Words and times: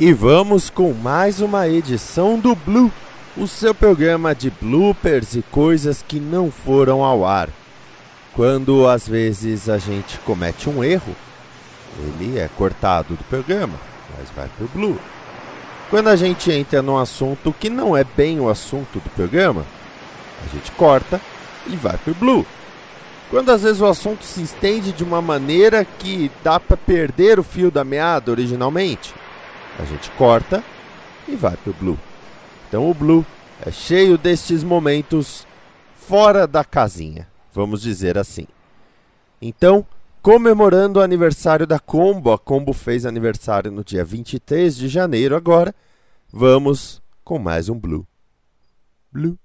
E 0.00 0.12
vamos 0.12 0.70
com 0.70 0.92
mais 0.92 1.40
uma 1.40 1.66
edição 1.66 2.38
do 2.38 2.54
Blue, 2.54 2.92
o 3.36 3.48
seu 3.48 3.74
programa 3.74 4.32
de 4.32 4.48
bloopers 4.48 5.34
e 5.34 5.42
coisas 5.42 6.04
que 6.06 6.20
não 6.20 6.52
foram 6.52 7.02
ao 7.02 7.26
ar. 7.26 7.48
Quando 8.32 8.86
às 8.86 9.08
vezes 9.08 9.68
a 9.68 9.76
gente 9.76 10.16
comete 10.18 10.70
um 10.70 10.84
erro, 10.84 11.16
ele 11.98 12.38
é 12.38 12.48
cortado 12.56 13.16
do 13.16 13.24
programa, 13.24 13.74
mas 14.16 14.30
vai 14.36 14.48
pro 14.56 14.68
Blue. 14.68 14.96
Quando 15.90 16.06
a 16.06 16.14
gente 16.14 16.48
entra 16.52 16.80
num 16.80 16.96
assunto 16.96 17.52
que 17.58 17.68
não 17.68 17.96
é 17.96 18.04
bem 18.04 18.38
o 18.38 18.48
assunto 18.48 19.00
do 19.00 19.10
programa, 19.10 19.66
a 20.46 20.54
gente 20.54 20.70
corta 20.70 21.20
e 21.66 21.74
vai 21.74 21.98
pro 21.98 22.14
Blue. 22.14 22.46
Quando 23.30 23.50
às 23.50 23.64
vezes 23.64 23.80
o 23.80 23.86
assunto 23.86 24.24
se 24.24 24.44
estende 24.44 24.92
de 24.92 25.02
uma 25.02 25.20
maneira 25.20 25.84
que 25.84 26.30
dá 26.44 26.60
para 26.60 26.76
perder 26.76 27.40
o 27.40 27.42
fio 27.42 27.68
da 27.68 27.82
meada 27.82 28.30
originalmente, 28.30 29.12
a 29.78 29.84
gente 29.84 30.10
corta 30.12 30.62
e 31.26 31.36
vai 31.36 31.56
pro 31.56 31.72
Blue. 31.72 31.98
Então 32.68 32.90
o 32.90 32.94
Blue 32.94 33.24
é 33.64 33.70
cheio 33.70 34.18
destes 34.18 34.64
momentos 34.64 35.46
fora 35.94 36.46
da 36.46 36.64
casinha, 36.64 37.28
vamos 37.52 37.82
dizer 37.82 38.18
assim. 38.18 38.46
Então, 39.40 39.86
comemorando 40.20 40.98
o 40.98 41.02
aniversário 41.02 41.66
da 41.66 41.78
Combo, 41.78 42.32
a 42.32 42.38
Combo 42.38 42.72
fez 42.72 43.06
aniversário 43.06 43.70
no 43.70 43.84
dia 43.84 44.04
23 44.04 44.76
de 44.76 44.88
janeiro 44.88 45.36
agora, 45.36 45.74
vamos 46.32 47.00
com 47.22 47.38
mais 47.38 47.68
um 47.68 47.78
Blue. 47.78 48.06
Blue. 49.12 49.38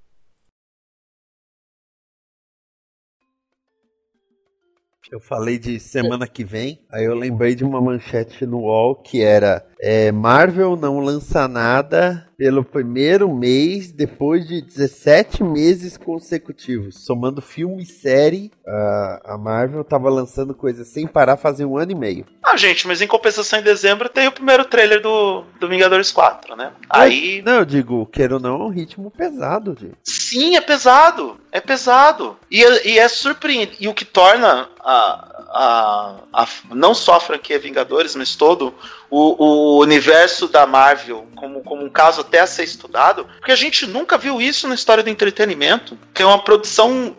Eu 5.12 5.20
falei 5.20 5.60
de 5.60 5.80
semana 5.80 6.26
que 6.26 6.44
vem, 6.44 6.80
aí 6.92 7.06
eu 7.06 7.14
lembrei 7.14 7.56
de 7.56 7.64
uma 7.64 7.82
manchete 7.82 8.46
no 8.46 8.62
UOL 8.62 8.96
que 8.96 9.22
era 9.22 9.66
é, 9.80 10.12
Marvel 10.12 10.76
não 10.76 11.00
lança 11.00 11.48
nada 11.48 12.26
pelo 12.38 12.64
primeiro 12.64 13.34
mês 13.34 13.92
depois 13.92 14.48
de 14.48 14.62
17 14.62 15.44
meses 15.44 15.98
consecutivos. 15.98 17.06
Somando 17.06 17.42
filme 17.42 17.84
e 17.84 17.86
série, 17.86 18.52
a, 18.66 19.34
a 19.34 19.38
Marvel 19.38 19.84
tava 19.84 20.10
lançando 20.10 20.54
coisas 20.54 20.88
sem 20.88 21.08
parar 21.08 21.38
fazer 21.38 21.66
um 21.66 21.78
ano 21.78 21.92
e 21.92 21.96
meio. 21.96 22.26
Ah, 22.44 22.58
gente, 22.58 22.88
mas 22.88 23.02
em 23.02 23.08
compensação 23.08 23.60
em 23.60 23.64
dezembro 23.64 24.10
tem 24.10 24.28
o 24.28 24.32
primeiro 24.32 24.66
trailer 24.66 25.02
do, 25.02 25.44
do 25.60 25.68
Vingadores 25.68 26.12
4, 26.12 26.56
né? 26.56 26.72
Aí. 26.90 27.42
Não, 27.44 27.60
eu 27.60 27.66
digo, 27.66 28.06
queira 28.08 28.36
ou 28.36 28.40
não, 28.40 28.62
é 28.62 28.66
um 28.66 28.70
ritmo 28.70 29.10
pesado, 29.10 29.74
de. 29.74 29.92
Sim, 30.04 30.56
é 30.56 30.62
pesado. 30.62 31.38
É 31.52 31.60
pesado. 31.60 32.38
E, 32.50 32.62
e 32.62 33.00
é 33.00 33.08
surpreendente. 33.08 33.78
E 33.80 33.88
o 33.88 33.94
que 33.94 34.06
torna 34.06 34.70
a, 34.80 35.33
a, 35.54 36.16
a, 36.34 36.48
não 36.72 36.96
só 36.96 37.16
a 37.16 37.20
franquia 37.20 37.60
Vingadores, 37.60 38.16
mas 38.16 38.36
todo 38.36 38.74
o, 39.10 39.76
o, 39.76 39.82
universo 39.82 40.48
da 40.48 40.66
Marvel 40.66 41.28
como, 41.36 41.62
como 41.62 41.86
um 41.86 41.90
caso 41.90 42.22
até 42.22 42.40
a 42.40 42.48
ser 42.48 42.64
estudado, 42.64 43.26
porque 43.38 43.52
a 43.52 43.56
gente 43.56 43.86
nunca 43.86 44.18
viu 44.18 44.42
isso 44.42 44.68
na 44.68 44.74
história 44.74 45.04
do 45.04 45.10
entretenimento, 45.10 45.98
que 46.14 46.24
é 46.24 46.26
uma 46.26 46.44
produção 46.44 47.16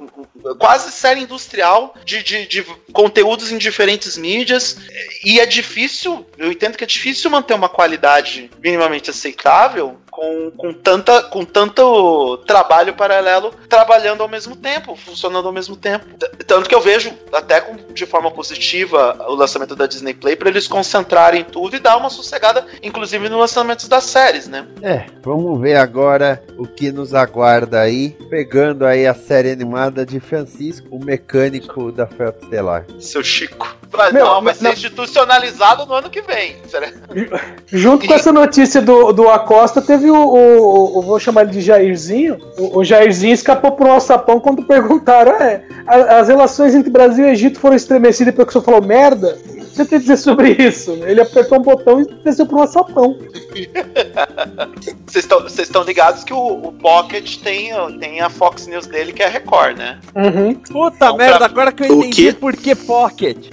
quase 0.58 0.90
série 0.90 1.20
industrial 1.20 1.94
de, 2.04 2.22
de, 2.22 2.46
de, 2.46 2.62
conteúdos 2.92 3.52
em 3.52 3.58
diferentes 3.58 4.16
mídias. 4.18 4.76
E 5.24 5.38
é 5.38 5.46
difícil, 5.46 6.26
eu 6.36 6.50
entendo 6.50 6.76
que 6.76 6.84
é 6.84 6.86
difícil 6.86 7.30
manter 7.30 7.54
uma 7.54 7.68
qualidade 7.68 8.50
minimamente 8.60 9.10
aceitável 9.10 9.98
com, 10.14 10.50
com, 10.52 10.72
tanta, 10.72 11.22
com 11.24 11.44
tanto 11.44 12.38
trabalho 12.46 12.94
paralelo 12.94 13.52
trabalhando 13.68 14.22
ao 14.22 14.28
mesmo 14.28 14.54
tempo, 14.54 14.94
funcionando 14.94 15.46
ao 15.46 15.52
mesmo 15.52 15.76
tempo. 15.76 16.06
Tanto 16.46 16.68
que 16.68 16.74
eu 16.74 16.80
vejo 16.80 17.12
até 17.32 17.60
com, 17.60 17.76
de 17.92 18.06
forma 18.06 18.30
positiva 18.30 19.16
o 19.28 19.34
lançamento 19.34 19.74
da 19.74 19.86
Disney 19.86 20.14
Play 20.14 20.36
para 20.36 20.48
eles 20.48 20.68
concentrarem 20.68 21.44
tudo 21.44 21.76
e 21.76 21.80
dar 21.80 21.96
uma 21.96 22.10
sossegada, 22.10 22.64
inclusive 22.82 23.28
no 23.28 23.38
lançamento 23.38 23.88
das 23.88 24.04
séries, 24.04 24.46
né? 24.46 24.66
É, 24.82 25.06
vamos 25.22 25.60
ver 25.60 25.76
agora 25.76 26.42
o 26.56 26.66
que 26.66 26.92
nos 26.92 27.12
aguarda 27.12 27.80
aí, 27.80 28.10
pegando 28.30 28.86
aí 28.86 29.06
a 29.06 29.14
série 29.14 29.50
animada 29.50 30.06
de 30.06 30.20
Francisco, 30.20 30.86
o 30.90 31.04
mecânico 31.04 31.90
da 31.90 32.06
Frota 32.06 32.44
Estelar. 32.44 32.86
Seu 33.00 33.22
Chico. 33.22 33.83
Meu, 34.12 34.24
não, 34.24 34.42
vai 34.42 34.54
ser 34.54 34.72
institucionalizado 34.72 35.86
no 35.86 35.94
ano 35.94 36.10
que 36.10 36.20
vem. 36.22 36.56
Junto 37.66 38.06
com 38.06 38.12
essa 38.14 38.32
notícia 38.32 38.80
do, 38.80 39.12
do 39.12 39.28
Acosta, 39.28 39.80
teve 39.80 40.10
o, 40.10 40.16
o, 40.16 40.98
o, 40.98 41.02
Vou 41.02 41.20
chamar 41.20 41.42
ele 41.42 41.52
de 41.52 41.60
Jairzinho. 41.60 42.38
O, 42.58 42.78
o 42.78 42.84
Jairzinho 42.84 43.32
escapou 43.32 43.72
por 43.72 43.86
um 43.86 43.92
alçapão 43.92 44.40
quando 44.40 44.64
perguntaram: 44.66 45.32
é, 45.32 45.62
as 45.86 46.28
relações 46.28 46.74
entre 46.74 46.90
Brasil 46.90 47.26
e 47.26 47.30
Egito 47.30 47.60
foram 47.60 47.76
estremecidas 47.76 48.34
porque 48.34 48.50
o 48.50 48.52
senhor 48.52 48.64
falou 48.64 48.82
merda? 48.82 49.38
O 49.74 49.76
que 49.76 49.82
você 49.82 49.86
tem 49.86 49.98
a 49.98 50.00
dizer 50.02 50.16
sobre 50.18 50.52
isso? 50.52 50.92
Ele 51.04 51.20
apertou 51.20 51.58
um 51.58 51.62
botão 51.62 52.00
e 52.00 52.04
desceu 52.22 52.46
por 52.46 52.58
um 52.58 52.62
alçapão. 52.62 53.18
Vocês 55.04 55.58
estão 55.58 55.82
ligados 55.82 56.22
que 56.22 56.32
o, 56.32 56.68
o, 56.68 56.72
Pocket 56.72 57.38
tem, 57.38 57.72
tem 57.98 58.20
a 58.20 58.30
Fox 58.30 58.68
News 58.68 58.86
dele, 58.86 59.12
que 59.12 59.20
é 59.20 59.26
a 59.26 59.28
Record, 59.28 59.76
né? 59.76 59.98
Uhum. 60.14 60.54
Puta 60.54 60.94
então, 60.94 61.16
merda, 61.16 61.38
pra... 61.38 61.46
agora 61.46 61.72
que 61.72 61.82
eu 61.82 61.86
entendi 61.86 62.32
por 62.32 62.56
que 62.56 62.76
Pocket. 62.76 63.52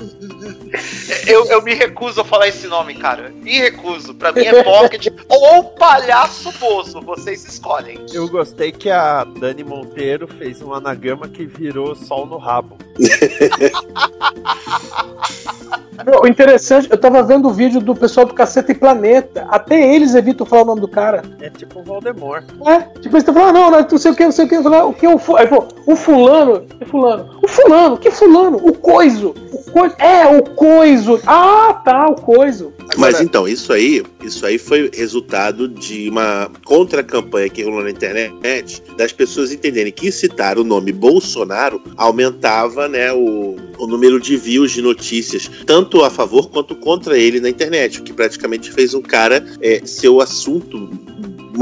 Eu, 1.25 1.45
eu 1.47 1.61
me 1.63 1.73
recuso 1.73 2.21
a 2.21 2.23
falar 2.23 2.47
esse 2.47 2.67
nome, 2.67 2.93
cara. 2.93 3.29
Me 3.29 3.57
recuso. 3.57 4.13
Pra 4.13 4.31
mim 4.31 4.45
é 4.45 4.63
Pocket 4.63 5.07
ou 5.27 5.63
Palhaço 5.71 6.51
Bozo. 6.59 7.01
Vocês 7.01 7.43
escolhem. 7.45 7.99
Eu 8.13 8.29
gostei 8.29 8.71
que 8.71 8.91
a 8.91 9.23
Dani 9.23 9.63
Monteiro 9.63 10.27
fez 10.27 10.61
um 10.61 10.71
anagrama 10.73 11.27
que 11.27 11.45
virou 11.45 11.95
sol 11.95 12.27
no 12.27 12.37
rabo. 12.37 12.77
o 16.23 16.27
interessante, 16.27 16.87
eu 16.89 16.97
tava 16.97 17.23
vendo 17.23 17.47
o 17.47 17.53
vídeo 17.53 17.79
do 17.79 17.95
pessoal 17.95 18.25
do 18.25 18.33
Caceta 18.33 18.71
e 18.71 18.75
Planeta. 18.75 19.45
Até 19.49 19.95
eles 19.95 20.15
evitam 20.15 20.45
falar 20.45 20.63
o 20.63 20.65
nome 20.65 20.81
do 20.81 20.87
cara. 20.87 21.23
É 21.39 21.49
tipo 21.49 21.79
o 21.79 21.83
Voldemort. 21.83 22.43
É, 22.65 22.79
tipo, 22.99 23.15
eles 23.15 23.23
estão 23.23 23.33
falando, 23.33 23.53
não, 23.53 23.71
não, 23.71 23.87
não 23.89 23.97
sei 23.97 24.11
o 24.11 24.15
que, 24.15 24.23
não 24.23 24.31
sei 24.31 24.45
o 24.45 24.49
que. 24.49 24.57
O 24.57 24.93
que 24.93 25.05
é 25.05 25.13
o 25.13 25.17
fulano? 25.17 25.67
O 25.85 25.95
fulano, 25.95 26.63
o 26.81 26.85
fulano. 26.85 27.39
O 27.41 27.47
fulano, 27.47 27.97
que 27.97 28.11
fulano? 28.11 28.57
O 28.57 28.73
coiso. 28.73 29.33
O 29.51 29.71
coiso. 29.71 29.95
É, 29.99 30.37
o 30.37 30.43
coiso. 30.43 31.19
Ah, 31.25 31.81
tá, 31.85 32.07
o 32.07 32.15
coiso. 32.15 32.73
Agora... 32.79 32.97
Mas 32.97 33.21
então, 33.21 33.47
isso 33.47 33.71
aí, 33.71 34.03
isso 34.23 34.45
aí 34.45 34.57
foi 34.57 34.89
resultado 34.93 35.67
de 35.67 36.09
uma 36.09 36.51
contra-campanha 36.65 37.49
que 37.49 37.63
rolou 37.63 37.83
na 37.83 37.89
internet 37.89 38.83
das 38.97 39.13
pessoas 39.13 39.51
entenderem 39.51 39.91
que 39.91 40.11
citar 40.11 40.57
o 40.57 40.63
nome 40.63 40.91
Bolsonaro 40.91 41.81
aumentava, 41.95 42.87
né, 42.87 43.13
o, 43.13 43.55
o 43.77 43.87
número 43.87 44.19
de 44.19 44.35
views 44.35 44.71
de 44.71 44.81
notícias, 44.81 45.49
tanto 45.65 46.00
a 46.03 46.09
favor 46.09 46.49
quanto 46.49 46.75
contra 46.75 47.17
ele 47.17 47.39
na 47.39 47.49
internet, 47.49 47.99
o 47.99 48.03
que 48.03 48.13
praticamente 48.13 48.71
fez 48.71 48.93
um 48.93 49.01
cara 49.01 49.45
é, 49.61 49.85
ser 49.85 50.09
o 50.09 50.21
assunto 50.21 50.89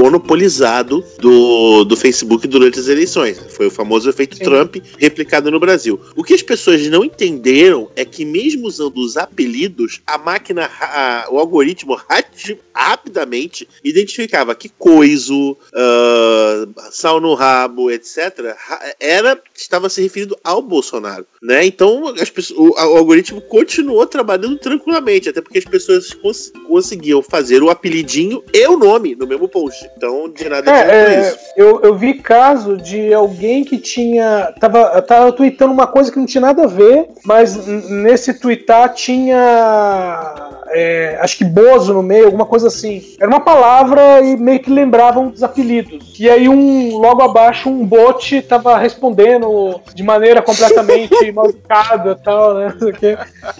monopolizado 0.00 1.04
do, 1.18 1.84
do 1.84 1.94
Facebook 1.94 2.48
durante 2.48 2.80
as 2.80 2.88
eleições. 2.88 3.38
Foi 3.50 3.66
o 3.66 3.70
famoso 3.70 4.08
efeito 4.08 4.36
Sim. 4.36 4.44
Trump 4.44 4.76
replicado 4.96 5.50
no 5.50 5.60
Brasil. 5.60 6.00
O 6.16 6.24
que 6.24 6.32
as 6.32 6.42
pessoas 6.42 6.86
não 6.88 7.04
entenderam 7.04 7.90
é 7.94 8.02
que, 8.02 8.24
mesmo 8.24 8.66
usando 8.66 8.96
os 8.96 9.18
apelidos, 9.18 10.00
a 10.06 10.16
máquina, 10.16 10.70
a, 10.80 11.26
o 11.30 11.38
algoritmo 11.38 12.00
rapidamente 12.74 13.68
identificava 13.84 14.54
que 14.54 14.70
coiso, 14.70 15.52
uh, 15.52 16.90
sal 16.90 17.20
no 17.20 17.34
rabo, 17.34 17.90
etc., 17.90 18.56
era 18.98 19.38
estava 19.54 19.90
se 19.90 20.00
referindo 20.00 20.36
ao 20.42 20.62
Bolsonaro. 20.62 21.26
Né? 21.42 21.66
Então, 21.66 22.08
as 22.08 22.30
pessoas, 22.30 22.58
o, 22.58 22.70
o, 22.70 22.96
algoritmo 22.96 23.40
continuou 23.42 24.06
trabalhando 24.06 24.58
tranquilamente, 24.58 25.28
até 25.28 25.42
porque 25.42 25.58
as 25.58 25.64
pessoas 25.64 26.14
cons 26.14 26.50
conseguiam 26.66 27.22
fazer 27.22 27.62
o 27.62 27.68
apelidinho 27.68 28.42
e 28.52 28.66
o 28.66 28.78
nome 28.78 29.14
no 29.14 29.26
mesmo 29.26 29.48
post. 29.48 29.89
Então, 29.96 30.30
de 30.30 30.48
nada 30.48 30.70
é, 30.70 31.28
é, 31.28 31.38
eu, 31.56 31.80
eu 31.82 31.94
vi 31.94 32.14
caso 32.14 32.76
de 32.76 33.12
alguém 33.12 33.64
que 33.64 33.76
tinha. 33.76 34.54
Tava, 34.58 35.02
tava 35.02 35.32
tweetando 35.32 35.72
uma 35.72 35.86
coisa 35.86 36.10
que 36.10 36.18
não 36.18 36.26
tinha 36.26 36.40
nada 36.40 36.64
a 36.64 36.66
ver, 36.66 37.08
mas 37.24 37.66
nesse 37.66 38.34
tweetar 38.34 38.94
tinha 38.94 40.59
é, 40.70 41.18
acho 41.20 41.36
que 41.38 41.44
Bozo 41.44 41.92
no 41.94 42.02
meio, 42.02 42.26
alguma 42.26 42.46
coisa 42.46 42.68
assim. 42.68 43.02
Era 43.20 43.28
uma 43.28 43.40
palavra 43.40 44.20
e 44.20 44.36
meio 44.36 44.60
que 44.60 44.70
lembravam 44.70 45.28
os 45.28 45.42
apelidos. 45.42 46.14
E 46.18 46.28
aí 46.28 46.48
um 46.48 46.96
logo 46.98 47.22
abaixo 47.22 47.68
um 47.68 47.84
bot 47.84 48.40
tava 48.42 48.76
respondendo 48.78 49.80
de 49.94 50.02
maneira 50.02 50.40
completamente 50.42 51.30
mal 51.32 51.46
educada 51.46 52.12
e 52.18 52.24
tal, 52.24 52.54
né? 52.54 52.74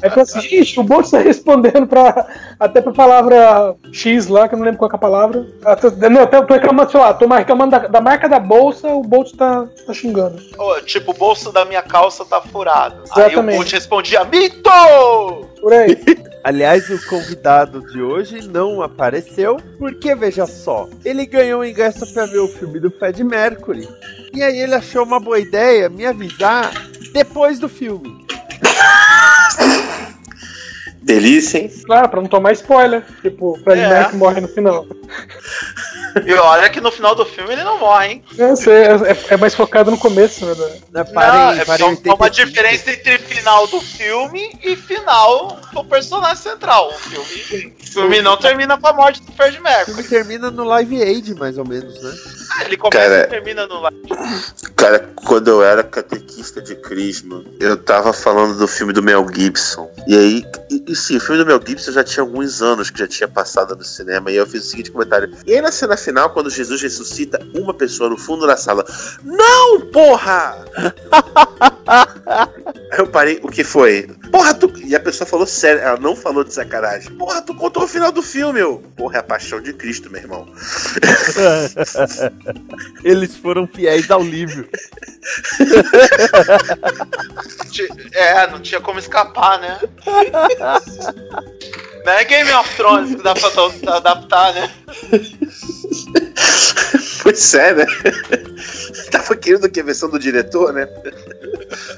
Aí 0.03 0.11
falou 0.11 0.23
assim, 0.23 0.39
ixi, 0.41 0.79
o 0.79 0.83
bot 0.83 1.11
tá 1.11 1.19
respondendo 1.19 1.87
pra, 1.87 2.27
até 2.59 2.81
pra 2.81 2.93
palavra 2.93 3.75
X 3.93 4.29
lá, 4.29 4.49
que 4.49 4.55
eu 4.55 4.59
não 4.59 4.65
lembro 4.65 4.79
qual 4.79 4.91
é 4.91 4.95
a 4.95 4.99
palavra. 4.99 5.47
Ah, 5.65 5.77
tô- 5.77 5.91
Não, 6.09 6.21
eu 6.21 6.27
tô 6.27 6.55
reclamando, 6.55 6.91
sei 6.91 7.01
lá, 7.01 7.13
tô 7.15 7.27
reclamando 7.27 7.71
da, 7.73 7.79
da 7.87 8.01
marca 8.01 8.29
da 8.29 8.39
bolsa, 8.39 8.89
o 8.89 9.03
bot 9.03 9.37
tá, 9.37 9.67
tá 9.87 9.93
xingando. 9.93 10.37
Ô, 10.59 10.81
Tipo, 10.83 11.11
o 11.13 11.15
bolso 11.15 11.53
da 11.53 11.65
minha 11.65 11.83
calça 11.83 12.25
tá 12.25 12.41
furado. 12.41 13.03
Aí 13.13 13.23
o 13.23 13.27
Exatamente. 13.27 13.57
Bolt 13.57 13.73
respondia, 13.73 14.25
mito! 14.25 14.71
Por 15.61 15.73
aí. 15.73 15.97
Aliás, 16.43 16.89
o 16.89 17.07
convidado 17.07 17.83
de 17.93 18.01
hoje 18.01 18.49
não 18.49 18.81
apareceu, 18.81 19.59
porque 19.79 20.15
veja 20.15 20.47
só, 20.47 20.89
ele 21.05 21.27
ganhou 21.27 21.61
o 21.61 21.65
ingresso 21.65 22.11
pra 22.15 22.25
ver 22.25 22.39
o 22.39 22.49
filme 22.49 22.81
do 22.81 22.91
Fred 22.91 23.23
Mercury. 23.23 23.87
E 24.33 24.43
aí 24.43 24.59
ele 24.59 24.75
achou 24.75 25.05
uma 25.05 25.21
boa 25.21 25.39
ideia 25.39 25.91
me 25.91 26.07
avisar 26.07 26.73
depois 27.13 27.59
do 27.59 27.69
filme. 27.69 28.25
Delícia, 31.03 31.59
hein? 31.59 31.71
Claro, 31.85 32.09
pra 32.09 32.21
não 32.23 32.29
tomar 32.29 32.53
spoiler. 32.53 33.05
Tipo, 33.21 33.53
o 33.53 33.59
Fred 33.59 33.81
É. 33.81 33.89
Mercury 33.89 34.17
morre 34.17 34.41
no 34.41 34.49
final. 34.49 34.87
E 36.27 36.33
olha 36.35 36.69
que 36.71 36.81
no 36.81 36.91
final 36.91 37.15
do 37.15 37.25
filme 37.25 37.53
ele 37.53 37.63
não 37.65 37.79
morre, 37.79 38.07
hein? 38.09 38.25
Eu 38.37 38.57
sei, 38.57 38.73
é, 38.75 38.93
é- 38.93 39.25
é 39.31 39.37
mais 39.37 39.55
focado 39.55 39.91
no 39.91 39.99
começo, 39.99 40.45
né? 40.47 40.55
da- 40.91 41.05
parem- 41.05 41.57
não, 41.57 41.63
é 41.63 41.65
parem 41.65 41.79
só 41.79 41.87
uma 41.87 42.25
85. 42.25 42.31
diferença 42.31 42.91
entre 42.93 43.19
final 43.19 43.67
do 43.67 43.81
filme 43.81 44.59
e 44.63 44.77
final 44.77 45.59
do 45.73 45.85
personagem 45.85 46.37
central. 46.43 46.89
O 46.89 46.93
filme, 46.99 47.75
o 47.83 47.87
filme 47.93 48.23
não 48.23 48.37
termina 48.37 48.79
com 48.79 48.87
a 48.87 48.93
morte 48.93 49.23
do 49.23 49.33
Fred 49.33 49.59
O 49.59 49.63
Mercury. 49.63 49.85
filme 49.87 50.03
termina 50.05 50.51
no 50.51 50.65
Live 50.65 51.03
Aid, 51.03 51.35
mais 51.35 51.57
ou 51.59 51.67
menos, 51.67 52.01
né? 52.03 52.13
Ele 52.65 52.77
começa 52.77 52.99
Cara, 53.09 53.21
e 53.23 53.27
termina 53.29 53.67
no 53.67 53.81
live. 53.81 54.01
Cara, 54.77 55.09
quando 55.25 55.49
eu 55.49 55.63
era 55.65 55.83
catequista 55.83 56.61
de 56.61 56.75
Crisma, 56.75 57.45
eu 57.61 57.77
tava 57.77 58.13
falando 58.13 58.59
do 58.59 58.67
filme 58.67 58.93
do 58.93 59.03
Mel 59.03 59.27
Gibson. 59.33 59.91
E 60.07 60.17
aí, 60.17 60.45
e, 60.71 60.85
e 60.93 60.97
sim, 60.97 61.17
o 61.17 61.21
filme 61.21 61.39
do 61.39 61.47
Mel 61.47 61.61
Gibson 61.65 61.93
já 61.93 62.03
tinha 62.03 62.23
alguns 62.23 62.61
anos 62.61 62.91
que 62.91 62.99
já 62.99 63.07
tinha 63.07 63.29
passado 63.29 63.77
no 63.77 63.85
cinema. 63.85 64.31
E 64.31 64.37
eu 64.37 64.47
fiz 64.47 64.65
o 64.65 64.69
seguinte 64.69 64.91
comentário. 64.91 65.31
E 65.47 65.55
aí 65.55 65.61
na 65.61 65.71
cena 65.71 65.97
final, 66.05 66.31
quando 66.31 66.51
Jesus 66.51 66.83
ressuscita 66.83 67.39
uma 67.55 67.75
pessoa 67.75 68.11
no 68.11 68.17
fundo 68.17 68.47
da 68.47 68.57
sala. 68.57 68.85
Não, 69.23 69.81
porra! 69.93 70.65
Eu 72.97 73.07
parei, 73.07 73.39
o 73.43 73.49
que 73.49 73.63
foi? 73.63 74.09
Porra, 74.31 74.55
tu. 74.55 74.73
E 74.85 74.95
a 74.95 75.01
pessoa 75.01 75.27
falou 75.27 75.47
sério, 75.47 75.81
ela 75.81 75.99
não 75.99 76.17
falou 76.17 76.43
de 76.43 76.53
sacanagem. 76.53 77.15
Porra, 77.17 77.41
tu 77.41 77.55
contou 77.55 77.85
o 77.85 77.89
final 77.89 78.11
do 78.11 78.23
filme, 78.23 78.61
eu. 78.61 78.83
Porra, 78.97 79.17
é 79.17 79.21
a 79.21 79.23
paixão 79.23 79.61
de 79.61 79.73
Cristo, 79.73 80.11
meu 80.11 80.21
irmão. 80.21 80.47
Eles 83.05 83.37
foram 83.37 83.67
fiéis 83.67 84.11
ao 84.11 84.23
livro. 84.23 84.69
É, 88.13 88.47
não 88.49 88.61
tinha 88.61 88.81
como 88.81 88.99
escapar, 88.99 89.61
né? 89.61 89.79
Não 92.05 92.13
é 92.13 92.25
Game 92.25 92.51
of 92.53 92.77
Thrones 92.77 93.15
que 93.15 93.23
dá 93.23 93.35
pra 93.35 93.97
adaptar, 93.97 94.55
né? 94.55 94.71
Pois 97.23 97.53
é, 97.55 97.75
né? 97.75 97.85
Tava 99.13 99.37
querendo 99.37 99.69
que 99.69 99.79
a 99.81 99.85
versão 99.85 100.09
do 100.09 100.19
diretor, 100.19 100.73
né? 100.73 100.89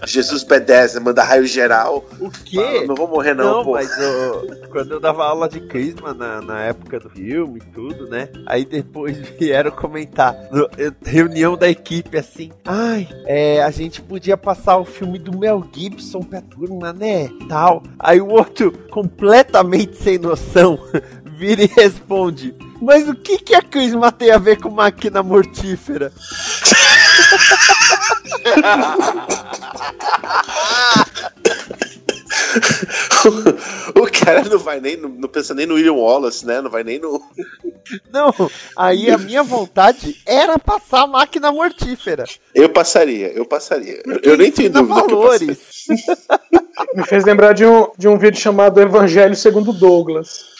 Jesus 0.04 0.44
B10, 0.44 1.00
manda 1.00 1.22
raio 1.22 1.46
geral. 1.46 2.04
O 2.20 2.28
quê? 2.30 2.84
não 2.86 2.94
vou 2.96 3.06
morrer, 3.06 3.32
não, 3.34 3.58
Não, 3.58 3.64
pô. 3.64 3.72
mas 3.72 3.88
ô, 3.98 4.66
quando 4.70 4.90
eu 4.92 5.00
dava 5.00 5.24
aula 5.24 5.48
de 5.48 5.60
Crisma 5.60 6.12
na, 6.12 6.42
na 6.42 6.62
época 6.64 6.98
do 6.98 7.08
filme 7.08 7.60
e 7.60 7.72
tudo, 7.72 8.08
né? 8.08 8.28
Aí 8.46 8.64
depois 8.64 9.16
vieram 9.38 9.70
comentar, 9.70 10.34
no- 10.50 10.68
eu- 10.76 10.92
reunião 11.04 11.56
da 11.56 11.68
equipe 11.70 12.18
assim, 12.18 12.50
ai, 12.64 13.08
é, 13.24 13.62
a 13.62 13.70
gente 13.70 14.02
podia 14.02 14.36
passar 14.36 14.76
o 14.76 14.84
filme 14.84 15.18
do 15.20 15.38
Mel 15.38 15.64
Gibson 15.72 16.20
pra 16.20 16.40
turma, 16.42 16.92
né? 16.92 17.30
Tal. 17.48 17.82
Aí 17.98 18.20
o 18.20 18.26
outro, 18.28 18.72
completamente 18.90 19.96
sem 19.96 20.18
noção, 20.18 20.78
vira 21.42 21.64
e 21.64 21.66
responde. 21.66 22.54
Mas 22.80 23.08
o 23.08 23.16
que, 23.16 23.36
que 23.38 23.52
a 23.52 23.60
Crisma 23.60 24.12
tem 24.12 24.30
a 24.30 24.38
ver 24.38 24.60
com 24.60 24.70
máquina 24.70 25.24
mortífera? 25.24 26.12
o 33.96 34.06
cara 34.24 34.44
não 34.48 34.58
vai 34.58 34.80
nem, 34.80 34.96
não, 34.96 35.08
não 35.08 35.28
pensa 35.28 35.52
nem 35.52 35.66
no 35.66 35.74
William 35.74 35.94
Wallace, 35.94 36.46
né? 36.46 36.60
Não 36.60 36.70
vai 36.70 36.84
nem 36.84 37.00
no. 37.00 37.20
Não, 38.12 38.32
aí 38.78 39.10
a 39.10 39.18
minha 39.18 39.42
vontade 39.42 40.16
era 40.24 40.56
passar 40.58 41.02
a 41.02 41.06
máquina 41.06 41.50
mortífera. 41.50 42.24
Eu 42.54 42.68
passaria, 42.68 43.32
eu 43.32 43.44
passaria. 43.44 44.00
Eu, 44.06 44.20
eu 44.22 44.36
nem 44.38 44.52
tenho 44.52 44.70
dúvida. 44.70 45.02
que 45.02 45.12
eu 45.12 45.20
passaria. 45.20 45.46
valores. 45.48 45.58
Me 46.94 47.04
fez 47.04 47.24
lembrar 47.24 47.52
de 47.52 47.66
um, 47.66 47.88
de 47.98 48.06
um 48.06 48.16
vídeo 48.16 48.40
chamado 48.40 48.80
Evangelho 48.80 49.34
segundo 49.34 49.72
Douglas. 49.72 50.51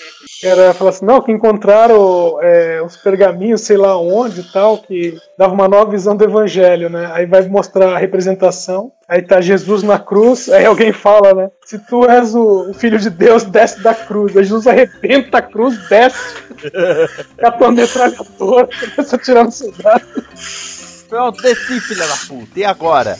Que 0.42 0.48
era 0.48 0.74
falar 0.74 0.90
assim, 0.90 1.06
não, 1.06 1.22
que 1.22 1.30
encontraram 1.30 2.36
é, 2.42 2.82
uns 2.82 2.96
pergaminhos, 2.96 3.60
sei 3.60 3.76
lá 3.76 3.96
onde 3.96 4.40
e 4.40 4.52
tal, 4.52 4.76
que 4.76 5.16
dava 5.38 5.54
uma 5.54 5.68
nova 5.68 5.92
visão 5.92 6.16
do 6.16 6.24
evangelho, 6.24 6.90
né? 6.90 7.08
Aí 7.12 7.26
vai 7.26 7.42
mostrar 7.46 7.94
a 7.94 7.96
representação, 7.96 8.90
aí 9.06 9.22
tá 9.22 9.40
Jesus 9.40 9.84
na 9.84 10.00
cruz, 10.00 10.48
aí 10.48 10.64
alguém 10.64 10.92
fala, 10.92 11.32
né? 11.32 11.48
Se 11.64 11.78
tu 11.78 12.10
és 12.10 12.34
o, 12.34 12.70
o 12.70 12.74
filho 12.74 12.98
de 12.98 13.08
Deus, 13.08 13.44
desce 13.44 13.80
da 13.84 13.94
cruz. 13.94 14.36
Aí 14.36 14.42
Jesus 14.42 14.66
arrebenta 14.66 15.38
a 15.38 15.42
cruz, 15.42 15.78
desce, 15.88 16.34
catou 17.38 17.68
a 17.68 17.70
metralhadora, 17.70 18.68
começa 18.96 19.14
a 19.14 19.18
tirar 19.20 19.44
no 19.44 19.52
soldado. 19.52 20.02
Pronto, 21.08 21.40
desci, 21.40 21.78
filha 21.78 22.04
da 22.04 22.16
puta. 22.16 22.58
E 22.58 22.64
agora? 22.64 23.16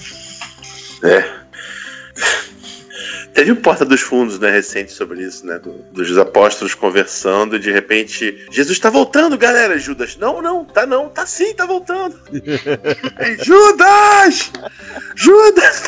Teve 3.35 3.53
o 3.53 3.57
Porta 3.57 3.85
dos 3.85 4.01
Fundos, 4.03 4.39
né, 4.39 4.51
recente 4.51 4.93
sobre 4.93 5.23
isso, 5.23 5.47
né? 5.47 5.59
do- 5.59 5.83
dos 5.93 6.17
apóstolos 6.19 6.75
conversando 6.75 7.57
e 7.57 7.59
de 7.59 7.71
repente. 7.73 8.47
Jesus 8.51 8.79
tá 8.79 8.91
voltando, 8.91 9.39
galera! 9.39 9.79
Judas. 9.79 10.17
Não, 10.17 10.43
não, 10.43 10.65
tá 10.65 10.85
não, 10.87 11.09
tá 11.09 11.25
sim, 11.27 11.55
tá 11.55 11.65
voltando. 11.67 12.19
Judas! 13.43 14.53
Judas! 15.17 15.83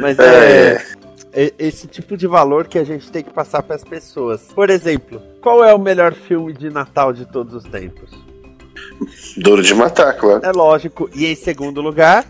Mas 0.00 0.18
é, 0.18 0.82
é 1.32 1.52
esse 1.58 1.86
tipo 1.86 2.16
de 2.16 2.26
valor 2.26 2.66
que 2.66 2.78
a 2.78 2.84
gente 2.84 3.10
tem 3.10 3.22
que 3.22 3.30
passar 3.32 3.62
para 3.62 3.76
as 3.76 3.84
pessoas. 3.84 4.42
Por 4.54 4.70
exemplo, 4.70 5.20
qual 5.40 5.64
é 5.64 5.74
o 5.74 5.78
melhor 5.78 6.12
filme 6.14 6.52
de 6.52 6.70
Natal 6.70 7.12
de 7.12 7.26
todos 7.26 7.54
os 7.54 7.64
tempos? 7.64 8.10
Duro 9.36 9.62
de 9.62 9.74
matar, 9.74 10.16
claro. 10.16 10.44
É 10.44 10.52
lógico. 10.52 11.08
E 11.14 11.26
em 11.26 11.34
segundo 11.34 11.80
lugar, 11.80 12.26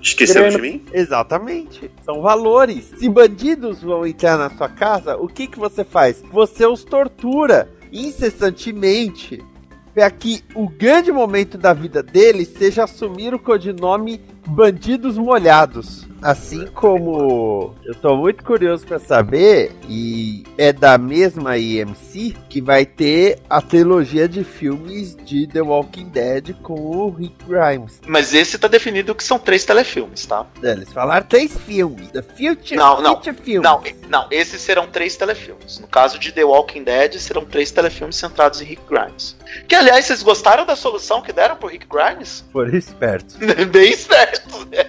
Esqueceram 0.00 0.48
de 0.48 0.60
mim? 0.60 0.84
exatamente, 0.92 1.90
são 2.04 2.20
valores. 2.20 2.92
Se 2.96 3.08
bandidos 3.08 3.82
vão 3.82 4.06
entrar 4.06 4.36
na 4.36 4.50
sua 4.50 4.68
casa, 4.68 5.16
o 5.16 5.26
que 5.28 5.46
que 5.46 5.58
você 5.58 5.84
faz? 5.84 6.22
Você 6.30 6.66
os 6.66 6.84
tortura 6.84 7.68
incessantemente 7.92 9.42
para 9.94 10.10
que 10.10 10.42
o 10.54 10.68
grande 10.68 11.12
momento 11.12 11.56
da 11.56 11.72
vida 11.72 12.02
deles 12.02 12.48
seja 12.58 12.84
assumir 12.84 13.32
o 13.32 13.38
codinome 13.38 14.20
Bandidos 14.46 15.16
Molhados. 15.18 16.04
Assim 16.22 16.66
como 16.68 17.74
eu 17.84 17.94
tô 17.96 18.16
muito 18.16 18.42
curioso 18.42 18.86
para 18.86 18.98
saber, 18.98 19.72
e 19.86 20.42
é 20.56 20.72
da 20.72 20.96
mesma 20.96 21.58
IMC, 21.58 22.34
que 22.48 22.62
vai 22.62 22.86
ter 22.86 23.40
a 23.50 23.60
trilogia 23.60 24.26
de 24.26 24.42
filmes 24.42 25.14
de 25.16 25.46
The 25.46 25.60
Walking 25.60 26.08
Dead 26.08 26.54
com 26.62 26.80
o 26.80 27.10
Rick 27.10 27.34
Grimes. 27.46 28.00
Mas 28.06 28.32
esse 28.32 28.58
tá 28.58 28.66
definido 28.68 29.14
que 29.14 29.22
são 29.22 29.38
três 29.38 29.66
telefilmes, 29.66 30.24
tá? 30.24 30.46
É, 30.62 30.70
Eles 30.70 30.90
falaram 30.94 31.26
três 31.26 31.58
filmes. 31.58 32.10
The 32.10 32.22
Future, 32.22 32.76
Não, 32.76 33.02
não, 33.02 33.16
Future 33.16 33.36
Films. 33.36 33.62
Não, 33.62 33.82
não, 34.08 34.26
esses 34.30 34.62
serão 34.62 34.86
três 34.86 35.16
telefilmes. 35.18 35.78
No 35.78 35.86
caso 35.88 36.18
de 36.18 36.32
The 36.32 36.44
Walking 36.44 36.84
Dead, 36.84 37.16
serão 37.18 37.44
três 37.44 37.70
telefilmes 37.70 38.16
centrados 38.16 38.62
em 38.62 38.64
Rick 38.64 38.82
Grimes. 38.88 39.36
Que, 39.68 39.74
aliás, 39.74 40.06
vocês 40.06 40.22
gostaram 40.22 40.64
da 40.64 40.74
solução 40.74 41.20
que 41.20 41.34
deram 41.34 41.56
pro 41.56 41.68
Rick 41.68 41.86
Grimes? 41.86 42.44
Foram 42.50 42.74
espertos. 42.74 43.36
Bem 43.70 43.90
esperto, 44.34 44.66
né? 44.70 44.84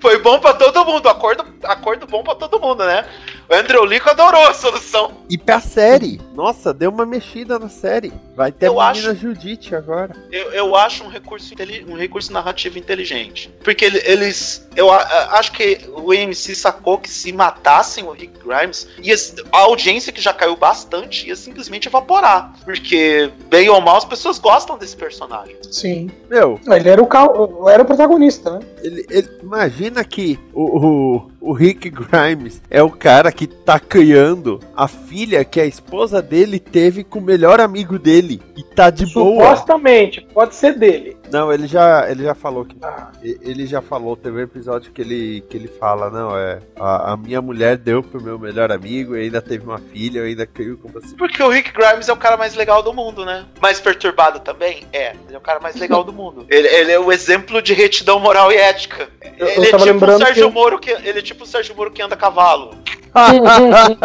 Foi 0.00 0.18
bom 0.18 0.38
pra 0.40 0.54
todo 0.54 0.84
mundo, 0.84 1.08
acordo, 1.08 1.44
acordo 1.64 2.06
bom 2.06 2.22
pra 2.22 2.34
todo 2.34 2.60
mundo, 2.60 2.84
né? 2.84 3.04
O 3.50 3.54
Andrew 3.54 3.84
Lico 3.84 4.08
adorou 4.08 4.46
a 4.46 4.54
solução. 4.54 5.10
E 5.28 5.36
pra 5.36 5.60
série, 5.60 6.20
nossa, 6.34 6.72
deu 6.72 6.88
uma 6.88 7.04
mexida 7.04 7.58
na 7.58 7.68
série. 7.68 8.12
Vai 8.36 8.52
ter 8.52 8.68
Eu 8.68 8.80
a 8.80 8.92
menina 8.92 9.10
acho- 9.10 9.20
Judite 9.20 9.74
agora. 9.74 10.14
Eu, 10.30 10.52
eu 10.52 10.76
acho 10.76 11.02
um 11.02 11.08
recurso, 11.08 11.52
inteli- 11.52 11.84
um 11.88 11.96
recurso 11.96 12.32
narrativo 12.32 12.78
inteligente. 12.78 13.52
Porque 13.64 13.84
ele- 13.84 14.00
eles. 14.04 14.68
Eu 14.76 14.88
a- 14.90 15.30
acho 15.32 15.50
que 15.50 15.80
o 15.96 16.12
AMC 16.12 16.54
sacou 16.54 16.96
que 16.98 17.10
se 17.10 17.32
matassem 17.32 18.04
o 18.04 18.12
Rick 18.12 18.34
Grimes, 18.38 18.86
ia, 19.02 19.16
a 19.52 19.58
audiência 19.62 20.12
que 20.12 20.20
já 20.20 20.32
caiu 20.32 20.56
bastante 20.56 21.26
ia 21.28 21.34
simplesmente 21.34 21.88
evaporar. 21.88 22.54
Porque, 22.64 23.32
bem 23.48 23.68
ou 23.68 23.80
mal, 23.80 23.96
as 23.96 24.04
pessoas 24.04 24.38
gostam 24.38 24.78
desse 24.78 24.96
personagem. 24.96 25.56
Sim. 25.72 26.08
Meu, 26.30 26.58
Ele 26.68 26.88
era 26.88 27.02
o, 27.02 27.06
cal... 27.06 27.68
era 27.68 27.82
o 27.82 27.86
protagonista, 27.86 28.58
né? 28.58 28.60
ele, 28.82 29.04
ele- 29.10 29.28
imagina 29.42 30.04
que 30.04 30.38
o, 30.54 30.78
o, 30.86 31.30
o 31.40 31.52
Rick 31.52 31.90
Grimes 31.90 32.60
é 32.70 32.82
o 32.82 32.90
cara 32.90 33.32
que 33.32 33.46
tá 33.46 33.80
criando 33.80 34.60
a 34.76 34.86
filha 34.86 35.44
que 35.44 35.60
a 35.60 35.66
esposa 35.66 36.20
dele 36.20 36.58
teve 36.58 37.02
com 37.02 37.18
o 37.18 37.22
melhor 37.22 37.60
amigo 37.60 37.98
dele. 37.98 38.42
E 38.56 38.62
tá 38.62 38.90
de 38.90 39.06
boa. 39.06 39.44
Supostamente, 39.44 40.26
pode 40.34 40.54
ser 40.54 40.78
dele. 40.78 41.16
Não, 41.32 41.52
ele 41.52 41.66
já, 41.66 42.10
ele 42.10 42.24
já 42.24 42.34
falou 42.34 42.64
que. 42.64 42.76
E- 43.22 43.38
Ele 43.42 43.66
já 43.66 43.80
falou, 43.80 44.16
teve 44.16 44.38
um 44.38 44.42
episódio 44.42 44.90
que 44.92 45.00
ele, 45.00 45.40
que 45.48 45.56
ele 45.56 45.68
fala, 45.68 46.10
não, 46.10 46.36
é. 46.36 46.58
A, 46.78 47.12
a 47.12 47.16
minha 47.16 47.40
mulher 47.40 47.76
deu 47.76 48.02
pro 48.02 48.20
meu 48.22 48.38
melhor 48.38 48.72
amigo 48.72 49.16
e 49.16 49.22
ainda 49.24 49.40
teve 49.40 49.64
uma 49.64 49.78
filha, 49.78 50.20
eu 50.20 50.24
ainda 50.24 50.46
crio 50.46 50.76
como 50.78 50.98
assim. 50.98 51.14
Porque 51.16 51.42
o 51.42 51.48
Rick 51.48 51.72
Grimes 51.72 52.08
é 52.08 52.12
o 52.12 52.16
cara 52.16 52.36
mais 52.36 52.54
legal 52.54 52.82
do 52.82 52.92
mundo, 52.92 53.24
né? 53.24 53.44
Mais 53.60 53.80
perturbado 53.80 54.40
também? 54.40 54.84
É. 54.92 55.12
Ele 55.26 55.34
é 55.34 55.38
o 55.38 55.40
cara 55.40 55.60
mais 55.60 55.76
legal 55.76 56.02
do 56.02 56.12
mundo. 56.12 56.46
Ele, 56.48 56.66
ele 56.68 56.92
é 56.92 56.98
o 56.98 57.12
exemplo 57.12 57.62
de 57.62 57.72
retidão 57.74 58.18
moral 58.18 58.50
e 58.50 58.56
ética. 58.56 59.08
Eu- 59.38 59.46
eu 59.46 59.54
ele 59.56 59.66
é 59.66 59.70
tava 59.70 59.84
tipo 59.84 60.04
o 60.04 60.18
Sérgio 60.18 60.48
que- 60.48 60.54
Moro 60.54 60.78
que 60.78 60.90
ele 60.90 61.18
é 61.18 61.22
tipo 61.22 61.44
o 61.44 61.46
Sérgio 61.46 61.76
Moro 61.76 61.90
que 61.90 62.02
anda 62.02 62.14
a 62.14 62.18
cavalo. 62.18 62.74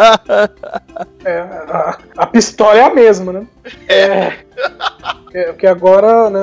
É, 1.24 1.38
a, 1.40 1.98
a 2.18 2.26
pistola 2.26 2.76
é 2.78 2.82
a 2.84 2.94
mesma, 2.94 3.32
né? 3.32 3.46
É. 3.88 4.32
É, 5.36 5.52
que 5.52 5.66
agora, 5.66 6.30
né, 6.30 6.40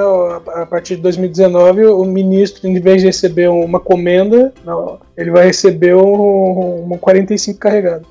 a 0.53 0.67
partir 0.67 0.97
de 0.97 1.01
2019, 1.01 1.87
o 1.87 2.05
ministro, 2.05 2.67
em 2.67 2.79
vez 2.79 3.01
de 3.01 3.07
receber 3.07 3.49
uma 3.49 3.79
comenda, 3.79 4.53
não, 4.63 4.99
ele 5.17 5.31
vai 5.31 5.47
receber 5.47 5.95
um, 5.95 6.93
um 6.93 6.97
45 6.99 7.57
carregado. 7.57 8.05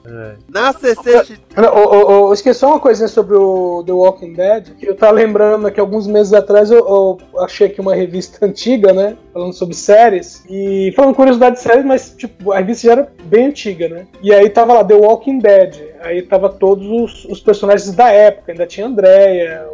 Na 0.48 0.72
CC. 0.72 1.38
Ô, 1.56 2.26
eu 2.26 2.32
esqueci 2.32 2.58
só 2.58 2.70
uma 2.70 2.80
coisinha 2.80 3.06
sobre 3.06 3.36
o 3.36 3.84
The 3.86 3.92
Walking 3.92 4.32
Dead, 4.32 4.70
que 4.76 4.86
eu 4.88 4.96
tava 4.96 5.12
lembrando 5.12 5.70
que 5.70 5.78
alguns 5.78 6.08
meses 6.08 6.32
atrás 6.32 6.68
eu, 6.72 6.78
eu 6.78 7.18
achei 7.44 7.68
aqui 7.68 7.80
uma 7.80 7.94
revista 7.94 8.42
antiga, 8.46 8.92
né? 8.92 9.16
Falando 9.32 9.52
sobre 9.52 9.76
séries. 9.76 10.42
E 10.50 10.92
falando 10.96 11.14
curiosidade 11.14 11.56
de 11.56 11.62
séries, 11.62 11.84
mas 11.84 12.10
tipo, 12.10 12.50
a 12.50 12.58
revista 12.58 12.88
já 12.88 12.92
era 12.92 13.12
bem 13.24 13.46
antiga, 13.46 13.88
né? 13.88 14.06
E 14.20 14.34
aí 14.34 14.50
tava 14.50 14.72
lá 14.72 14.82
The 14.82 14.94
Walking 14.94 15.38
Dead. 15.38 15.92
Aí 16.00 16.22
tava 16.22 16.48
todos 16.48 16.84
os, 16.84 17.24
os 17.26 17.40
personagens 17.40 17.92
da 17.94 18.10
época. 18.10 18.50
Ainda 18.50 18.66
tinha 18.66 18.86
Andrea, 18.86 19.64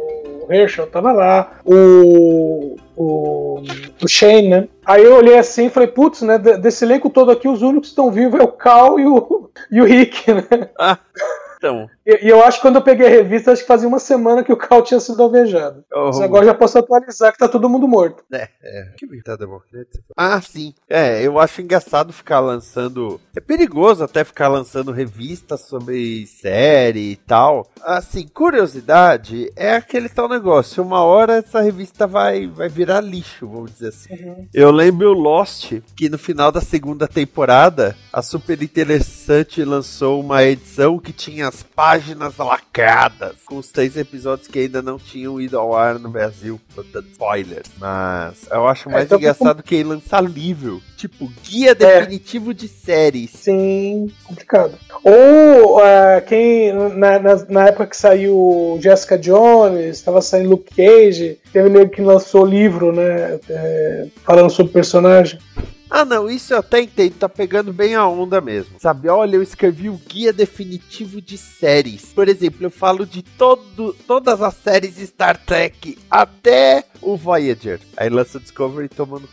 Herschel 0.53 0.87
tava 0.87 1.11
lá, 1.11 1.59
o. 1.65 2.75
O, 3.01 3.61
o 4.03 4.07
Shane, 4.09 4.49
né? 4.49 4.67
Aí 4.85 5.03
eu 5.05 5.15
olhei 5.15 5.37
assim 5.37 5.67
e 5.67 5.69
falei, 5.69 5.87
putz, 5.87 6.21
né? 6.21 6.37
de- 6.37 6.57
Desse 6.57 6.83
elenco 6.83 7.09
todo 7.09 7.31
aqui, 7.31 7.47
os 7.47 7.61
únicos 7.61 7.87
que 7.87 7.91
estão 7.93 8.11
vivos 8.11 8.37
é 8.37 8.43
o 8.43 8.47
Cal 8.49 8.99
e 8.99 9.07
o, 9.07 9.49
e 9.71 9.79
o 9.81 9.85
Rick, 9.85 10.33
né? 10.33 10.43
Então, 11.59 11.89
E, 12.05 12.25
e 12.25 12.29
eu 12.29 12.41
acho 12.41 12.57
que 12.57 12.61
quando 12.61 12.77
eu 12.77 12.81
peguei 12.81 13.05
a 13.05 13.09
revista, 13.09 13.51
acho 13.51 13.61
que 13.61 13.67
fazia 13.67 13.87
uma 13.87 13.99
semana 13.99 14.43
que 14.45 14.51
o 14.51 14.57
Cal 14.57 14.81
tinha 14.81 14.99
sido 14.99 15.21
alvejado. 15.21 15.83
Mas 15.93 16.17
oh, 16.17 16.23
agora 16.23 16.45
já 16.45 16.53
posso 16.53 16.79
atualizar 16.79 17.33
que 17.33 17.37
tá 17.37 17.49
todo 17.49 17.69
mundo 17.69 17.85
morto. 17.85 18.23
que 18.97 19.05
verdade, 19.05 19.43
amor. 19.43 19.63
Ah, 20.15 20.39
sim. 20.41 20.73
É, 20.89 21.21
eu 21.21 21.37
acho 21.37 21.61
engraçado 21.61 22.13
ficar 22.13 22.39
lançando. 22.39 23.19
É 23.35 23.41
perigoso 23.41 24.03
até 24.05 24.23
ficar 24.23 24.47
lançando 24.47 24.93
revistas 24.93 25.61
sobre 25.61 26.25
série 26.27 27.11
e 27.11 27.15
tal. 27.17 27.67
Assim, 27.81 28.25
curiosidade 28.27 29.51
é 29.55 29.75
aquele 29.75 30.07
tal 30.07 30.29
negócio. 30.29 30.81
Uma 30.81 31.03
hora 31.03 31.33
essa 31.33 31.59
revista 31.59 32.07
vai, 32.07 32.47
vai 32.47 32.69
virar 32.69 33.01
lixo, 33.01 33.47
vamos 33.47 33.73
dizer 33.73 33.89
assim. 33.89 34.47
Eu 34.53 34.71
lembro 34.71 35.09
o 35.09 35.13
Lost, 35.13 35.73
que 35.95 36.07
no 36.07 36.17
final 36.17 36.53
da 36.53 36.61
segunda 36.61 37.05
temporada, 37.05 37.97
a 38.13 38.21
Super 38.21 38.63
Interessante 38.63 39.63
lançou 39.65 40.21
uma 40.21 40.41
edição 40.43 40.97
que 40.97 41.11
tinha 41.11 41.48
as 41.49 41.63
páginas 41.63 42.37
lacradas, 42.37 43.35
com 43.45 43.57
os 43.57 43.71
três 43.71 43.97
episódios 43.97 44.47
que 44.47 44.59
ainda 44.59 44.81
não 44.81 44.97
tinham 44.97 45.41
ido 45.41 45.57
ao 45.57 45.75
ar 45.75 45.97
no 45.97 46.09
Brasil, 46.09 46.59
portanto, 46.73 47.07
spoilers. 47.11 47.69
Mas 47.79 48.47
eu 48.51 48.67
acho 48.67 48.89
mais 48.89 49.05
então 49.05 49.17
engraçado 49.17 49.63
que 49.63 49.83
lançar 49.83 50.23
livro, 50.23 50.81
tipo, 50.95 51.29
guia 51.43 51.73
definitivo 51.73 52.53
de 52.53 52.67
séries. 52.67 53.31
Sim, 53.31 54.11
complicado. 54.23 54.77
Ou 55.03 55.79
ah, 55.79 56.21
quem, 56.21 56.71
na, 56.73 57.19
na, 57.19 57.35
na 57.49 57.67
época 57.67 57.87
que 57.87 57.97
saiu 57.97 58.77
Jessica 58.81 59.17
Jones, 59.17 59.97
estava 59.97 60.21
saindo 60.21 60.51
Luke 60.51 60.73
Cage, 60.75 61.39
teve 61.51 61.69
nego 61.69 61.89
que 61.89 62.01
lançou 62.01 62.45
livro, 62.45 62.91
né? 62.91 63.39
é, 63.49 64.07
falando 64.23 64.49
sobre 64.51 64.69
o 64.69 64.73
personagem. 64.73 65.39
Ah, 65.89 66.05
não, 66.05 66.29
isso 66.29 66.53
eu 66.53 66.59
até 66.59 66.81
entendo, 66.81 67.15
tá 67.15 67.27
pegando 67.27 67.73
bem 67.73 67.95
a 67.95 68.05
onda 68.05 68.39
mesmo. 68.39 68.79
Sabe, 68.79 69.09
olha, 69.09 69.35
eu 69.35 69.41
escrevi 69.41 69.89
o 69.89 69.99
guia 70.07 70.31
definitivo 70.31 71.21
de 71.21 71.37
séries. 71.37 72.13
Por 72.13 72.29
exemplo, 72.29 72.65
eu 72.65 72.69
falo 72.69 73.05
de 73.05 73.23
todo, 73.23 73.93
todas 74.05 74.41
as 74.41 74.53
séries 74.53 74.97
Star 74.97 75.37
Trek 75.37 75.97
até 76.09 76.83
o 77.01 77.17
Voyager. 77.17 77.79
Aí 77.97 78.09
lança 78.09 78.37
o 78.37 78.41
Discovery 78.41 78.87
tomando. 78.89 79.27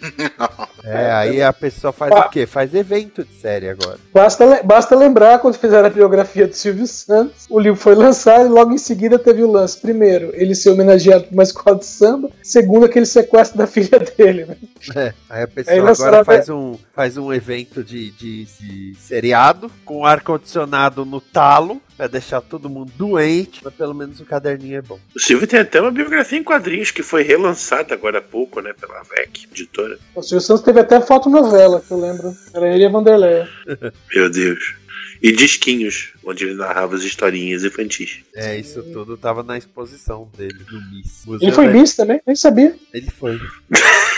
é, 0.84 1.12
aí 1.12 1.42
a 1.42 1.52
pessoa 1.52 1.92
faz 1.92 2.12
o 2.12 2.28
quê? 2.30 2.46
Faz 2.46 2.74
evento 2.74 3.24
de 3.24 3.34
série 3.34 3.68
agora. 3.68 3.98
Basta, 4.12 4.62
basta 4.62 4.96
lembrar 4.96 5.38
quando 5.40 5.58
fizeram 5.58 5.86
a 5.86 5.90
biografia 5.90 6.46
do 6.46 6.54
Silvio 6.54 6.86
Santos, 6.86 7.46
o 7.50 7.58
livro 7.58 7.78
foi 7.78 7.94
lançado 7.94 8.46
e 8.46 8.48
logo 8.48 8.72
em 8.72 8.78
seguida 8.78 9.18
teve 9.18 9.42
o 9.42 9.50
lance. 9.50 9.78
Primeiro, 9.78 10.30
ele 10.34 10.54
ser 10.54 10.70
homenageado 10.70 11.24
por 11.24 11.34
uma 11.34 11.42
escola 11.42 11.78
de 11.78 11.86
samba. 11.86 12.30
Segundo, 12.42 12.86
aquele 12.86 13.06
sequestro 13.06 13.58
da 13.58 13.66
filha 13.66 13.98
dele. 13.98 14.46
Né? 14.46 14.56
É, 14.96 15.14
aí 15.28 15.42
a 15.42 15.48
pessoa 15.48 15.74
Aí 15.74 15.80
agora 15.90 16.24
faz 16.24 16.48
um, 16.48 16.78
faz 16.94 17.16
um 17.16 17.32
evento 17.32 17.82
de, 17.84 18.10
de, 18.12 18.44
de 18.44 18.94
seriado 18.98 19.70
com 19.84 20.04
ar-condicionado 20.04 21.04
no 21.04 21.20
talo. 21.20 21.80
Vai 21.98 22.08
deixar 22.08 22.40
todo 22.40 22.70
mundo 22.70 22.90
doente, 22.96 23.60
mas 23.62 23.74
pelo 23.74 23.92
menos 23.94 24.20
o 24.20 24.24
caderninho 24.24 24.78
é 24.78 24.82
bom. 24.82 24.98
O 25.14 25.20
Silvio 25.20 25.46
tem 25.46 25.60
até 25.60 25.80
uma 25.82 25.90
biografia 25.90 26.38
em 26.38 26.42
quadrinhos 26.42 26.90
que 26.90 27.02
foi 27.02 27.22
relançada 27.22 27.92
agora 27.92 28.18
há 28.18 28.22
pouco, 28.22 28.60
né? 28.62 28.72
Pela 28.72 29.02
VEC, 29.02 29.44
editora. 29.52 29.98
O 30.14 30.22
Silvio 30.22 30.40
Santos 30.40 30.64
teve 30.64 30.80
até 30.80 30.98
fotonovela, 31.00 31.80
que 31.80 31.90
eu 31.92 32.00
lembro. 32.00 32.34
Era 32.54 32.72
ele 32.74 32.84
e 32.84 32.86
a 32.86 32.90
Vanderleia. 32.90 33.48
Meu 34.14 34.30
Deus. 34.30 34.74
E 35.22 35.32
disquinhos, 35.32 36.14
onde 36.24 36.44
ele 36.46 36.54
narrava 36.54 36.96
as 36.96 37.02
historinhas 37.02 37.62
infantis. 37.62 38.20
É, 38.34 38.56
isso 38.58 38.82
tudo 38.84 39.18
tava 39.18 39.42
na 39.42 39.58
exposição 39.58 40.26
dele 40.34 40.64
no 40.72 40.80
Miss. 40.90 41.24
Ele 41.26 41.32
Museu 41.34 41.52
foi 41.52 41.66
da- 41.66 41.72
Miss 41.74 41.94
também? 41.94 42.22
Nem 42.26 42.34
sabia. 42.34 42.74
Ele 42.94 43.10
foi. 43.10 43.38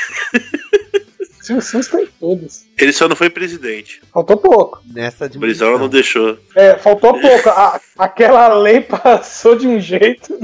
O 1.42 1.44
Silvio 1.44 1.62
Santos 1.62 1.92
em 1.94 2.06
todas. 2.20 2.66
Ele 2.78 2.92
só 2.92 3.08
não 3.08 3.16
foi 3.16 3.28
presidente. 3.28 4.00
Faltou 4.12 4.36
pouco. 4.36 4.80
Nessa 4.94 5.26
O 5.26 5.38
Brizola 5.40 5.78
não 5.78 5.88
deixou. 5.88 6.38
É, 6.54 6.76
faltou 6.78 7.20
pouco. 7.20 7.48
A- 7.48 7.80
aquela 7.98 8.54
lei 8.54 8.80
passou 8.86 9.56
de 9.56 9.66
um 9.66 9.80
jeito. 9.80 10.38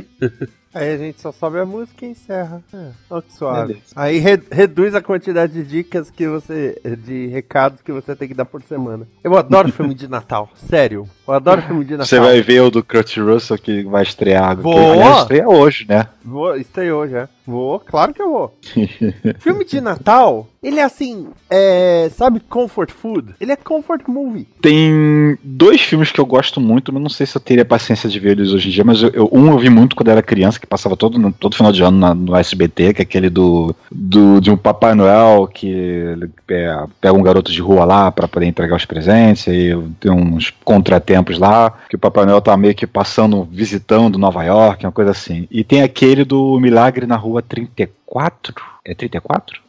Aí 0.75 0.93
a 0.93 0.99
gente 0.99 1.21
só 1.21 1.33
sobe 1.33 1.59
a 1.59 1.65
música 1.65 2.05
e 2.05 2.11
encerra. 2.11 2.63
É, 2.75 2.89
ó 3.09 3.21
que 3.21 3.33
suave. 3.33 3.69
Beleza. 3.69 3.87
Aí 3.97 4.19
re- 4.19 4.43
reduz 4.53 4.95
a 4.95 5.01
quantidade 5.01 5.53
de 5.55 5.63
dicas 5.65 6.11
que 6.11 6.29
você. 6.29 6.79
de 7.05 7.27
recados 7.29 7.81
que 7.81 7.91
você 7.91 8.15
tem 8.15 8.29
que 8.29 8.35
dar 8.35 8.45
por 8.45 8.63
semana. 8.63 9.07
Eu 9.25 9.37
adoro 9.37 9.73
filme 9.73 9.95
de 9.95 10.07
Natal, 10.09 10.51
sério. 10.69 11.09
Eu 11.27 11.35
adoro 11.35 11.63
filme 11.63 11.85
de 11.85 11.93
Natal. 11.93 12.07
Você 12.07 12.21
vai 12.21 12.41
ver 12.43 12.61
o 12.61 12.71
do 12.71 12.83
Kurt 12.85 13.17
Russell 13.17 13.57
que 13.59 13.83
vai 13.85 14.03
estrear. 14.03 14.57
que, 14.57 14.63
Vou. 14.63 14.93
aliás, 14.93 15.21
estreia 15.23 15.49
hoje, 15.49 15.87
né? 15.89 16.07
Vou, 16.25 16.55
estreou 16.57 17.09
já. 17.09 17.29
Vou, 17.49 17.81
claro 17.81 18.13
que 18.13 18.21
eu 18.21 18.31
vou. 18.31 18.55
filme 19.41 19.65
de 19.65 19.81
Natal, 19.81 20.47
ele 20.63 20.79
é 20.79 20.83
assim, 20.83 21.29
é, 21.49 22.11
sabe, 22.15 22.41
comfort 22.41 22.91
food? 22.91 23.35
Ele 23.41 23.53
é 23.53 23.57
comfort 23.57 24.03
movie. 24.07 24.47
Tem 24.61 25.39
dois 25.43 25.81
filmes 25.81 26.13
que 26.13 26.21
eu 26.21 26.27
gosto 26.27 26.61
muito, 26.61 26.93
mas 26.93 27.03
não 27.03 27.09
sei 27.09 27.25
se 27.25 27.37
eu 27.37 27.41
teria 27.41 27.65
paciência 27.65 28.09
de 28.09 28.19
ver 28.21 28.33
eles 28.33 28.53
hoje 28.53 28.69
em 28.69 28.73
dia. 28.73 28.85
Mas 28.85 29.03
eu, 29.03 29.09
eu- 29.15 29.31
um 29.33 29.49
eu 29.51 29.59
vi 29.59 29.71
muito 29.71 29.97
quando 29.97 30.09
era 30.11 30.23
criança, 30.23 30.61
que 30.61 30.67
passava 30.67 30.95
todo, 30.97 31.33
todo 31.41 31.57
final 31.57 31.73
de 31.73 31.83
ano 31.83 31.97
na- 31.99 32.15
no 32.15 32.37
SBT, 32.37 32.93
que 32.93 33.01
é 33.01 33.05
aquele 33.05 33.31
do, 33.31 33.75
do 33.91 34.41
de 34.41 34.51
um 34.51 34.57
Papai 34.57 34.95
Noel 34.95 35.49
que 35.53 36.15
é, 36.51 36.85
pega 37.01 37.15
um 37.17 37.23
garoto 37.23 37.51
de 37.51 37.61
rua 37.63 37.85
lá 37.87 38.11
pra 38.13 38.29
poder 38.29 38.47
entregar 38.47 38.77
os 38.77 38.85
presentes, 38.85 39.47
e 39.47 39.75
tem 40.01 40.11
uns 40.13 40.51
contratempos 40.65 41.39
lá, 41.39 41.73
que 41.89 41.97
o 41.97 41.99
Papai 41.99 42.27
Noel 42.27 42.41
tá 42.43 42.55
meio 42.57 42.75
que 42.75 42.87
passando, 42.87 43.49
visitando 43.51 44.19
Nova 44.19 44.43
York, 44.45 44.85
uma 44.85 44.93
coisa 44.93 45.13
assim. 45.13 45.47
E 45.51 45.65
tem 45.65 45.83
aquele 45.83 46.25
do 46.25 46.59
Milagre 46.61 47.07
na 47.07 47.17
Rua 47.17 47.38
34. 47.43 48.55
É 48.85 48.95
34? 48.95 49.61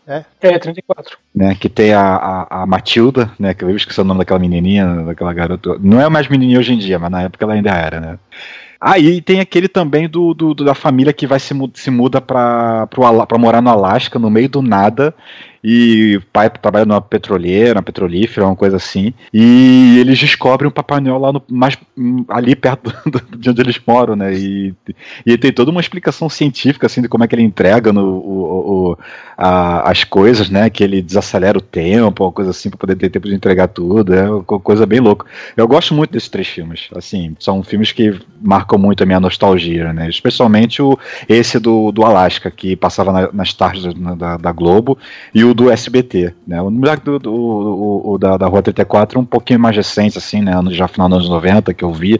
É, 0.42 0.58
34. 0.58 1.18
né, 1.36 1.56
que 1.56 1.68
tem 1.70 1.94
a, 1.94 2.02
a, 2.16 2.64
a 2.64 2.66
Matilda, 2.66 3.32
né, 3.38 3.54
que 3.54 3.64
eu 3.64 3.76
esqueci 3.76 4.00
o 4.00 4.04
nome 4.04 4.20
daquela 4.20 4.40
menininha, 4.40 5.04
daquela 5.06 5.34
garota. 5.34 5.78
Não 5.80 6.02
é 6.02 6.08
mais 6.10 6.28
menininha 6.28 6.60
hoje 6.60 6.74
em 6.74 6.78
dia, 6.78 6.98
mas 6.98 7.12
na 7.12 7.24
época 7.24 7.44
ela 7.46 7.54
ainda 7.54 7.72
era, 7.72 8.00
né. 8.00 8.20
Ah, 8.82 8.98
e 8.98 9.22
tem 9.22 9.42
aquele 9.42 9.68
também 9.68 10.08
do, 10.08 10.34
do- 10.34 10.54
do- 10.54 10.64
da 10.64 10.74
família 10.74 11.12
que 11.12 11.28
vai 11.28 11.38
se, 11.38 11.54
se 11.74 11.92
muda 11.92 12.22
pra, 12.22 12.88
pro 12.88 13.26
pra 13.28 13.38
morar 13.38 13.62
no 13.62 13.70
Alasca, 13.70 14.18
no 14.18 14.30
meio 14.30 14.48
do 14.48 14.62
nada. 14.62 15.14
E 15.64 16.16
o 16.18 16.22
pai 16.32 16.50
trabalha 16.50 16.86
numa 16.86 17.02
petroleira, 17.02 17.78
uma 17.78 17.84
petrolífera, 17.84 18.46
uma 18.48 18.56
coisa 18.56 18.78
assim. 18.78 19.14
E 19.34 19.98
eles 20.00 20.18
descobrem 20.18 20.68
o 20.70 20.72
Papai 20.72 21.00
Noel 21.02 21.18
lá 21.20 21.34
no, 21.34 21.44
mais, 21.50 21.78
ali 22.30 22.56
perto 22.56 22.94
do- 23.10 23.38
de 23.38 23.50
onde 23.50 23.62
eles 23.62 23.80
moram, 23.86 24.16
né? 24.16 24.34
E, 24.34 24.74
e 25.26 25.38
tem 25.38 25.52
toda 25.52 25.72
uma 25.72 25.82
explicação 25.82 26.30
científica, 26.30 26.86
assim, 26.88 27.02
de 27.02 27.10
como 27.10 27.24
é 27.24 27.28
que 27.28 27.36
ele 27.36 27.44
entrega 27.44 27.92
no, 27.92 28.02
o- 28.06 28.92
o- 28.92 28.98
a- 29.38 29.90
as 29.90 30.04
coisas, 30.04 30.50
né? 30.50 30.70
Que 30.70 30.84
ele 30.84 31.02
desacelera 31.02 31.58
o 31.58 31.62
tempo, 31.62 32.24
uma 32.24 32.32
coisa 32.32 32.52
assim, 32.52 32.70
pra 32.70 32.78
poder 32.80 32.96
ter 32.96 33.10
tempo 33.10 33.28
de 33.28 33.36
entregar 33.36 33.68
tudo. 33.68 34.14
É 34.14 34.30
uma 34.30 34.44
co- 34.44 34.60
coisa 34.60 34.86
bem 34.86 35.00
louca. 35.00 35.26
Eu 35.58 35.68
gosto 35.68 35.94
muito 35.94 36.12
desses 36.12 36.30
três 36.30 36.48
filmes. 36.48 36.88
Assim, 36.96 37.36
são 37.40 37.62
filmes 37.64 37.92
que 37.92 38.18
marcam 38.42 38.78
muito 38.80 39.04
a 39.04 39.06
minha 39.06 39.20
nostalgia, 39.20 39.92
né? 39.94 40.10
Especialmente 40.10 40.82
o, 40.82 40.98
esse 41.28 41.60
do, 41.60 41.92
do 41.92 42.04
Alasca, 42.06 42.50
que 42.50 42.76
passava 42.76 43.12
na- 43.12 43.30
nas 43.34 43.54
tardes 43.54 43.94
da- 43.94 44.38
da 44.38 44.52
Globo, 44.52 44.98
e 45.34 45.44
o 45.44 45.49
do 45.54 45.70
SBT, 45.72 46.34
né? 46.48 46.62
O, 46.62 46.70
do, 46.70 47.20
do- 47.20 47.34
o- 47.34 48.12
o 48.14 48.18
da, 48.18 48.38
da 48.38 48.48
Rua 48.48 48.62
34 48.62 49.18
é 49.18 49.22
um 49.22 49.26
pouquinho 49.26 49.60
mais 49.60 49.76
recente, 49.76 50.18
assim, 50.18 50.42
né? 50.42 50.54
Já 50.72 50.88
final 50.88 51.08
dos 51.10 51.18
anos 51.20 51.30
90 51.30 51.74
que 51.74 51.84
eu 51.84 51.92
vi, 51.92 52.20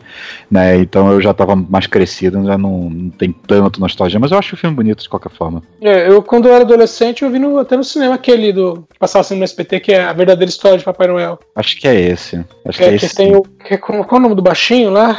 né? 0.50 0.78
Então 0.78 1.12
eu 1.12 1.22
já 1.22 1.34
tava 1.34 1.56
mais 1.56 1.88
crescido, 1.88 2.44
já 2.46 2.58
não, 2.58 2.90
não 2.90 3.10
tem 3.10 3.32
tanto 3.32 3.80
nostalgia, 3.80 4.20
mas 4.20 4.32
eu 4.32 4.38
acho 4.38 4.56
o 4.56 4.58
filme 4.58 4.76
bonito 4.76 5.02
de 5.04 5.10
qualquer 5.10 5.32
forma. 5.32 5.62
É, 5.82 6.10
eu, 6.10 6.22
quando 6.22 6.48
eu 6.48 6.54
era 6.54 6.64
adolescente, 6.64 7.24
eu 7.24 7.30
vi 7.32 7.40
no- 7.40 7.58
até 7.58 7.76
no 7.78 7.84
cinema 7.84 8.16
aquele 8.16 8.52
do. 8.54 8.86
que 8.92 9.00
passava 9.00 9.22
assim 9.22 9.36
no 9.38 9.44
SPT, 9.44 9.80
que 9.80 9.92
é 9.92 10.04
a 10.04 10.14
verdadeira 10.14 10.50
história 10.50 10.78
de 10.78 10.84
Papai 10.84 11.08
Noel. 11.08 11.40
Acho 11.56 11.78
que 11.80 11.88
é 11.88 12.00
esse. 12.00 12.38
Acho 12.66 12.82
É, 12.84 12.90
que 12.90 12.96
é 12.96 12.98
que 12.98 13.06
esse. 13.06 13.16
tem 13.16 13.36
o. 13.36 13.42
Que, 13.44 13.74
é 13.76 13.78
qual 13.78 14.04
é 14.12 14.16
o 14.16 14.20
nome 14.20 14.36
do 14.36 14.42
baixinho 14.42 14.90
lá? 14.92 15.18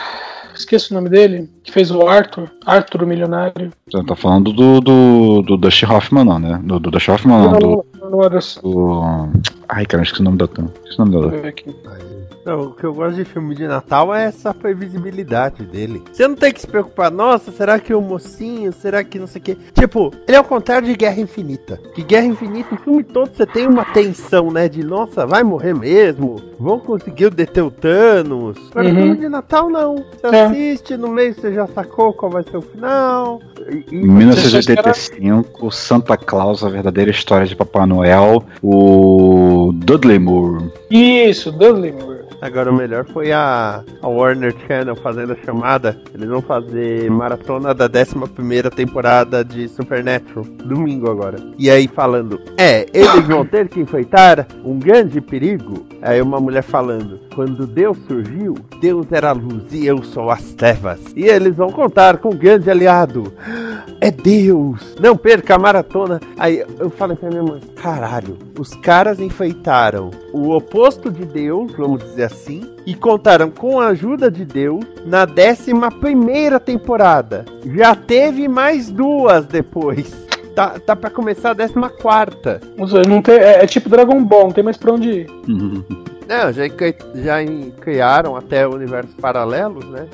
Esqueço 0.60 0.92
o 0.92 0.96
nome 0.96 1.08
dele. 1.08 1.48
Que 1.62 1.72
fez 1.72 1.90
o 1.90 2.06
Arthur. 2.06 2.50
Arthur, 2.64 3.02
o 3.02 3.06
milionário. 3.06 3.72
Você 3.90 3.96
não 3.96 4.04
tá 4.04 4.14
falando 4.16 4.52
do, 4.52 4.80
do, 4.80 5.42
do 5.42 5.56
Dustin 5.56 5.86
Hoffman, 5.86 6.24
não, 6.24 6.38
né? 6.38 6.60
Do, 6.62 6.78
do 6.78 6.90
Dustin 6.90 7.10
Hoffman, 7.12 7.38
não. 7.38 7.58
Do, 7.58 7.84
não, 8.00 8.10
não 8.10 8.24
era 8.24 8.38
assim. 8.38 8.60
do... 8.60 9.02
Ai, 9.68 9.86
cara, 9.86 10.02
esqueci 10.02 10.20
o 10.20 10.24
nome 10.24 10.38
do 10.38 10.44
ator. 10.44 10.64
Esqueci 10.84 11.00
o 11.00 11.04
nome 11.04 11.12
do 11.12 11.20
Deixa 11.20 11.26
ator. 11.28 11.38
eu 11.38 11.42
ver 11.42 11.48
aqui. 11.48 11.76
Não, 11.84 12.09
o 12.46 12.70
que 12.70 12.84
eu 12.84 12.94
gosto 12.94 13.16
de 13.16 13.24
filme 13.24 13.54
de 13.54 13.66
Natal 13.66 14.14
é 14.14 14.24
essa 14.24 14.52
previsibilidade 14.54 15.64
dele. 15.64 16.02
Você 16.12 16.26
não 16.26 16.34
tem 16.34 16.52
que 16.52 16.60
se 16.60 16.66
preocupar, 16.66 17.10
nossa, 17.10 17.52
será 17.52 17.78
que 17.78 17.92
o 17.94 18.00
mocinho, 18.00 18.72
será 18.72 19.04
que 19.04 19.18
não 19.18 19.26
sei 19.26 19.40
o 19.40 19.44
quê. 19.44 19.56
Tipo, 19.74 20.10
ele 20.26 20.36
é 20.36 20.40
o 20.40 20.44
contrário 20.44 20.86
de 20.88 20.94
Guerra 20.94 21.20
Infinita. 21.20 21.78
Que 21.94 22.02
Guerra 22.02 22.26
Infinita, 22.26 22.74
o 22.74 22.78
filme 22.78 23.02
todo 23.04 23.30
você 23.34 23.46
tem 23.46 23.66
uma 23.66 23.84
tensão, 23.84 24.50
né? 24.50 24.68
De 24.68 24.82
nossa, 24.82 25.26
vai 25.26 25.42
morrer 25.42 25.74
mesmo? 25.74 26.36
Vão 26.58 26.78
conseguir 26.78 27.30
deter 27.30 27.62
o 27.62 27.70
Thanos? 27.70 28.56
Agora, 28.70 28.88
Uhum. 28.88 28.94
filme 28.94 29.16
de 29.16 29.28
Natal 29.28 29.68
não. 29.70 29.96
Você 29.96 30.34
É. 30.36 30.42
assiste, 30.46 30.96
no 30.96 31.08
meio 31.08 31.34
você 31.34 31.52
já 31.52 31.66
sacou 31.66 32.12
qual 32.12 32.30
vai 32.30 32.42
ser 32.42 32.56
o 32.56 32.62
final. 32.62 33.40
Em 33.92 34.06
1985, 34.06 35.70
Santa 35.70 36.16
Claus, 36.16 36.64
a 36.64 36.68
verdadeira 36.68 37.10
história 37.10 37.46
de 37.46 37.54
Papai 37.54 37.86
Noel, 37.86 38.44
o 38.62 39.70
Dudley 39.74 40.18
Moore. 40.18 40.70
Isso, 40.90 41.52
Dudley 41.52 41.92
Moore. 41.92 42.19
Agora 42.40 42.70
o 42.70 42.74
melhor 42.74 43.04
foi 43.04 43.32
a, 43.32 43.84
a 44.00 44.08
Warner 44.08 44.54
Channel 44.66 44.96
fazendo 44.96 45.34
a 45.34 45.36
chamada. 45.44 46.00
Eles 46.14 46.28
vão 46.28 46.40
fazer 46.40 47.10
maratona 47.10 47.74
da 47.74 47.84
11 47.84 48.70
temporada 48.74 49.44
de 49.44 49.68
Supernatural. 49.68 50.44
Domingo 50.64 51.10
agora. 51.10 51.36
E 51.58 51.70
aí 51.70 51.86
falando, 51.86 52.40
é, 52.56 52.86
eles 52.94 53.26
vão 53.26 53.44
ter 53.44 53.68
que 53.68 53.80
enfrentar 53.80 54.46
um 54.64 54.78
grande 54.78 55.20
perigo. 55.20 55.86
Aí 56.00 56.22
uma 56.22 56.40
mulher 56.40 56.62
falando, 56.62 57.20
quando 57.34 57.66
Deus 57.66 57.98
surgiu, 58.08 58.54
Deus 58.80 59.06
era 59.12 59.32
luz 59.32 59.72
e 59.72 59.86
eu 59.86 60.02
sou 60.02 60.30
as 60.30 60.54
trevas. 60.54 61.00
E 61.14 61.24
eles 61.24 61.56
vão 61.56 61.70
contar 61.70 62.16
com 62.18 62.30
um 62.30 62.36
grande 62.36 62.70
aliado. 62.70 63.32
É 64.00 64.10
Deus! 64.10 64.96
Não 64.98 65.14
perca 65.14 65.56
a 65.56 65.58
maratona. 65.58 66.20
Aí 66.38 66.64
eu 66.78 66.88
falei 66.88 67.16
pra 67.16 67.28
minha 67.28 67.42
mãe: 67.42 67.60
caralho, 67.76 68.38
os 68.58 68.74
caras 68.76 69.20
enfeitaram 69.20 70.10
o 70.32 70.50
oposto 70.54 71.10
de 71.10 71.26
Deus, 71.26 71.72
vamos 71.76 72.02
dizer 72.02 72.29
assim, 72.30 72.62
e 72.86 72.94
contaram 72.94 73.50
com 73.50 73.80
a 73.80 73.88
ajuda 73.88 74.30
de 74.30 74.44
Deus 74.44 74.84
na 75.04 75.24
11 75.24 75.72
primeira 76.00 76.58
temporada. 76.58 77.44
Já 77.74 77.94
teve 77.94 78.48
mais 78.48 78.90
duas 78.90 79.46
depois. 79.46 80.28
Tá, 80.54 80.78
tá 80.78 80.96
pra 80.96 81.10
começar 81.10 81.52
a 81.52 81.54
14 81.54 81.96
quarta. 82.00 82.60
Ou 82.78 82.86
seja, 82.88 83.08
não 83.08 83.22
tem, 83.22 83.36
é, 83.36 83.62
é 83.62 83.66
tipo 83.66 83.88
Dragon 83.88 84.22
Ball, 84.24 84.44
não 84.44 84.52
tem 84.52 84.64
mais 84.64 84.76
pra 84.76 84.92
onde 84.92 85.10
ir. 85.10 85.26
Não, 86.30 86.52
já, 86.52 86.68
cri- 86.68 86.94
já 87.16 87.42
em- 87.42 87.72
criaram 87.72 88.36
até 88.36 88.64
universos 88.64 89.12
paralelos, 89.14 89.84
né? 89.86 90.06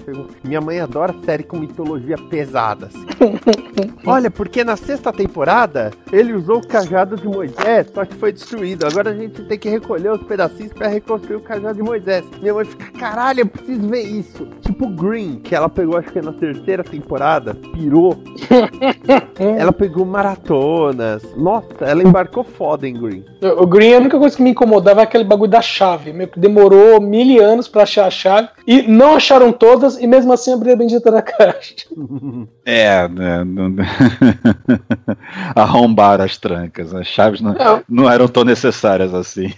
Minha 0.42 0.62
mãe 0.62 0.80
adora 0.80 1.14
série 1.26 1.42
com 1.42 1.58
mitologia 1.58 2.16
pesada. 2.30 2.86
assim. 2.86 3.04
Olha, 4.06 4.30
porque 4.30 4.64
na 4.64 4.76
sexta 4.76 5.12
temporada 5.12 5.90
ele 6.10 6.32
usou 6.32 6.56
o 6.56 6.66
cajado 6.66 7.16
de 7.16 7.28
Moisés, 7.28 7.88
só 7.94 8.06
que 8.06 8.14
foi 8.14 8.32
destruído. 8.32 8.86
Agora 8.86 9.10
a 9.10 9.14
gente 9.14 9.42
tem 9.44 9.58
que 9.58 9.68
recolher 9.68 10.10
os 10.10 10.22
pedacinhos 10.22 10.72
pra 10.72 10.88
reconstruir 10.88 11.36
o 11.36 11.40
cajado 11.40 11.74
de 11.74 11.82
Moisés. 11.82 12.24
Minha 12.40 12.54
mãe 12.54 12.64
fica, 12.64 12.90
caralho, 12.98 13.40
eu 13.40 13.46
preciso 13.46 13.86
ver 13.86 14.02
isso. 14.04 14.46
Tipo 14.62 14.88
Green, 14.88 15.36
que 15.40 15.54
ela 15.54 15.68
pegou 15.68 15.98
acho 15.98 16.10
que 16.10 16.22
na 16.22 16.32
terceira 16.32 16.82
temporada, 16.82 17.54
pirou. 17.74 18.16
ela 19.38 19.72
pegou 19.72 20.06
maratonas. 20.06 21.22
Nossa, 21.36 21.66
ela 21.84 22.02
embarcou 22.02 22.42
foda 22.42 22.88
em 22.88 22.94
Green. 22.94 23.22
O 23.42 23.64
o 23.64 23.66
Green, 23.66 23.94
a 23.94 23.98
única 23.98 24.18
coisa 24.18 24.34
que 24.36 24.42
me 24.42 24.50
incomodava 24.50 25.00
é 25.00 25.04
aquele 25.04 25.24
bagulho 25.24 25.50
da 25.50 25.60
chave. 25.60 26.05
Meio 26.12 26.28
que 26.30 26.38
demorou 26.40 27.00
mil 27.00 27.42
anos 27.44 27.68
pra 27.68 27.82
achar 27.84 28.06
a 28.06 28.10
chave. 28.10 28.48
E 28.66 28.82
não 28.82 29.14
acharam 29.16 29.52
todas, 29.52 29.98
e 29.98 30.06
mesmo 30.06 30.32
assim 30.32 30.52
abriu 30.52 30.72
a 30.72 30.76
bendita 30.76 31.10
da 31.10 31.22
caixa. 31.22 31.74
É, 32.68 33.06
né, 33.06 33.44
não- 33.44 33.76
arrombaram 35.54 36.24
as 36.24 36.36
trancas. 36.36 36.92
As 36.94 37.06
chaves 37.06 37.40
não, 37.40 37.54
Não. 37.54 37.82
não 37.88 38.10
eram 38.10 38.26
tão 38.28 38.44
necessárias 38.44 39.14
assim. 39.14 39.52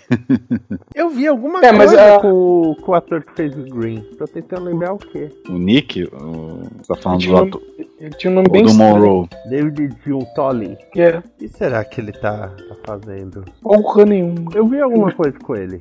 Eu 0.94 1.08
vi 1.10 1.26
alguma 1.26 1.60
É, 1.60 1.72
mas 1.72 1.90
coisa 1.90 2.16
a- 2.16 2.20
com, 2.20 2.30
o- 2.32 2.76
com 2.76 2.92
o 2.92 2.94
ator 2.94 3.22
que 3.24 3.32
fez 3.34 3.56
o 3.56 3.62
Green. 3.62 4.00
Tô 4.18 4.26
tentando 4.26 4.64
lembrar 4.64 4.92
o 4.92 4.98
quê. 4.98 5.30
O 5.48 5.52
Nick, 5.54 6.04
o, 6.04 6.62
você 6.82 6.92
tá 6.94 6.96
falando 7.00 7.26
do, 7.26 7.36
ator, 7.38 7.62
ele 7.98 8.10
tinha 8.10 8.30
um 8.30 8.34
nome 8.34 8.48
bem 8.50 8.62
do 8.64 8.68
estranho. 8.70 8.94
Monroe. 8.96 9.28
David 9.48 9.96
Jill 10.04 10.26
Tolley. 10.34 10.76
É, 10.96 11.18
O 11.18 11.22
que 11.38 11.48
será 11.48 11.84
que 11.84 12.00
ele 12.00 12.12
tá, 12.12 12.48
tá 12.68 12.76
fazendo? 12.84 13.44
porra 13.62 14.04
nenhuma. 14.04 14.50
Eu 14.54 14.66
vi 14.66 14.80
alguma 14.80 15.12
coisa 15.12 15.38
com 15.38 15.56
ele. 15.56 15.80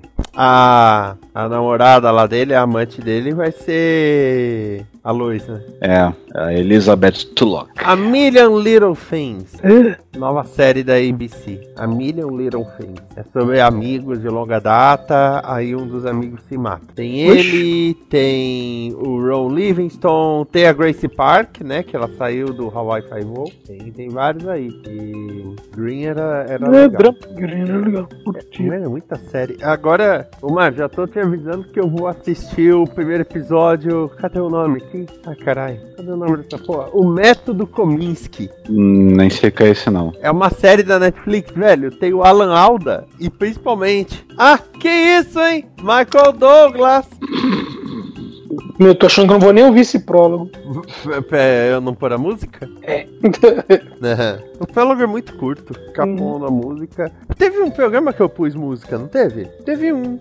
A, 0.49 1.17
a 1.35 1.49
namorada 1.49 2.09
lá 2.09 2.25
dele, 2.25 2.55
a 2.55 2.61
amante 2.61 3.01
dele, 3.01 3.33
vai 3.33 3.51
ser 3.51 4.85
a 5.07 5.11
Lois, 5.11 5.47
né? 5.47 5.61
É, 5.79 6.13
a 6.35 6.53
Elizabeth 6.53 7.33
Tulloch. 7.33 7.69
A 7.77 7.95
Million 7.95 8.59
Little 8.59 8.93
Things. 8.93 9.53
É. 9.63 9.95
Nova 10.17 10.43
série 10.43 10.83
da 10.83 10.95
ABC. 10.95 11.61
A 11.77 11.87
Million 11.87 12.35
Little 12.35 12.65
Things. 12.77 12.99
É 13.15 13.23
sobre 13.31 13.61
amigos 13.61 14.19
de 14.19 14.27
longa 14.27 14.59
data, 14.59 15.41
aí 15.45 15.73
um 15.73 15.87
dos 15.87 16.05
amigos 16.05 16.41
se 16.49 16.57
mata. 16.57 16.87
Tem 16.93 17.21
ele, 17.21 17.93
tem 18.09 18.93
o 18.95 19.21
Ron 19.25 19.53
Livingston, 19.53 20.45
tem 20.51 20.65
a 20.67 20.73
Gracie 20.73 21.07
Park, 21.07 21.61
né? 21.61 21.83
Que 21.83 21.95
ela 21.95 22.09
saiu 22.17 22.51
do 22.51 22.67
Hawaii 22.67 23.03
Five-O. 23.03 23.45
Tem, 23.65 23.91
tem 23.93 24.09
vários 24.09 24.45
aí. 24.45 24.67
E 24.89 25.55
Green 25.73 26.03
era, 26.03 26.45
era 26.49 26.65
É, 26.65 26.69
legal. 26.69 27.15
Green, 27.33 27.61
é 27.61 27.77
legal. 27.77 28.09
Mano, 28.59 28.85
é 28.85 28.89
muita 28.89 29.15
série. 29.15 29.57
Agora, 29.63 30.29
ô 30.41 30.51
Mar, 30.51 30.73
já 30.73 30.89
tô 30.89 31.07
te 31.07 31.17
avisando 31.17 31.63
que 31.69 31.79
eu 31.79 31.87
vou 31.87 32.07
assistir 32.07 32.73
o 32.73 32.85
primeiro 32.85 33.23
episódio. 33.23 34.09
Cadê 34.17 34.41
o 34.41 34.49
nome 34.49 34.81
aqui? 35.03 35.19
Ai, 35.25 35.35
caralho. 35.35 35.79
Cadê 35.95 36.11
o 36.11 36.17
nome 36.17 36.37
dessa 36.37 36.57
porra? 36.63 36.89
O 36.93 37.07
Método 37.07 37.67
Kominsky. 37.67 38.49
Hum, 38.69 39.15
nem 39.15 39.29
sei 39.29 39.49
o 39.49 39.51
que 39.51 39.63
é 39.63 39.69
esse 39.69 39.89
não. 39.89 40.13
É 40.21 40.31
uma 40.31 40.49
série 40.49 40.83
da 40.83 40.99
Netflix, 40.99 41.51
velho. 41.51 41.91
Tem 41.91 42.13
o 42.13 42.23
Alan 42.23 42.53
Alda 42.53 43.05
e 43.19 43.29
principalmente. 43.29 44.25
Ah, 44.37 44.57
que 44.57 44.89
isso, 44.89 45.39
hein? 45.39 45.65
Michael 45.79 46.33
Douglas. 46.33 47.07
Meu, 48.79 48.93
tô 48.93 49.07
achando 49.07 49.27
que 49.27 49.33
eu 49.33 49.39
não 49.39 49.45
vou 49.45 49.53
nem 49.53 49.63
ouvir 49.65 49.81
esse 49.81 49.99
prólogo. 49.99 50.51
É, 51.31 51.71
eu 51.73 51.81
não 51.81 51.93
pôr 51.95 52.13
a 52.13 52.17
música? 52.17 52.69
É. 52.83 53.07
O 54.59 54.65
prólogo 54.67 55.01
é 55.01 55.05
muito 55.07 55.35
curto. 55.35 55.73
Ficar 55.73 56.07
Uhum. 56.07 56.15
pondo 56.15 56.45
a 56.45 56.51
música. 56.51 57.11
Teve 57.37 57.59
um 57.61 57.69
programa 57.71 58.11
que 58.13 58.21
eu 58.21 58.29
pus 58.29 58.53
música, 58.55 58.97
não 58.97 59.07
teve? 59.07 59.45
Teve 59.65 59.91
um. 59.93 60.19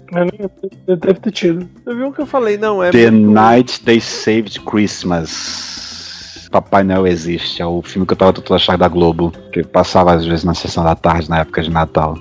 Eu 0.86 0.96
Deve 0.96 1.20
ter 1.20 1.30
tido. 1.32 1.66
Teve 1.84 2.02
um 2.02 2.12
que 2.12 2.20
eu 2.20 2.26
falei, 2.26 2.56
não, 2.58 2.82
é. 2.82 2.90
The 2.90 3.10
muito- 3.10 3.30
Night 3.32 3.80
They 3.82 4.00
Saved 4.00 4.60
Christmas. 4.60 6.48
Papai 6.50 6.82
Noel 6.84 7.06
existe. 7.06 7.60
É 7.62 7.66
o 7.66 7.82
filme 7.82 8.06
que 8.06 8.12
eu 8.12 8.16
tava 8.16 8.32
tentando 8.32 8.54
achar 8.56 8.76
da 8.78 8.88
Globo. 8.88 9.32
Que 9.52 9.62
passava 9.62 10.12
às 10.14 10.24
vezes 10.24 10.44
na 10.44 10.54
sessão 10.54 10.84
da 10.84 10.94
tarde, 10.94 11.28
na 11.28 11.40
época 11.40 11.62
de 11.62 11.70
Natal. 11.70 12.16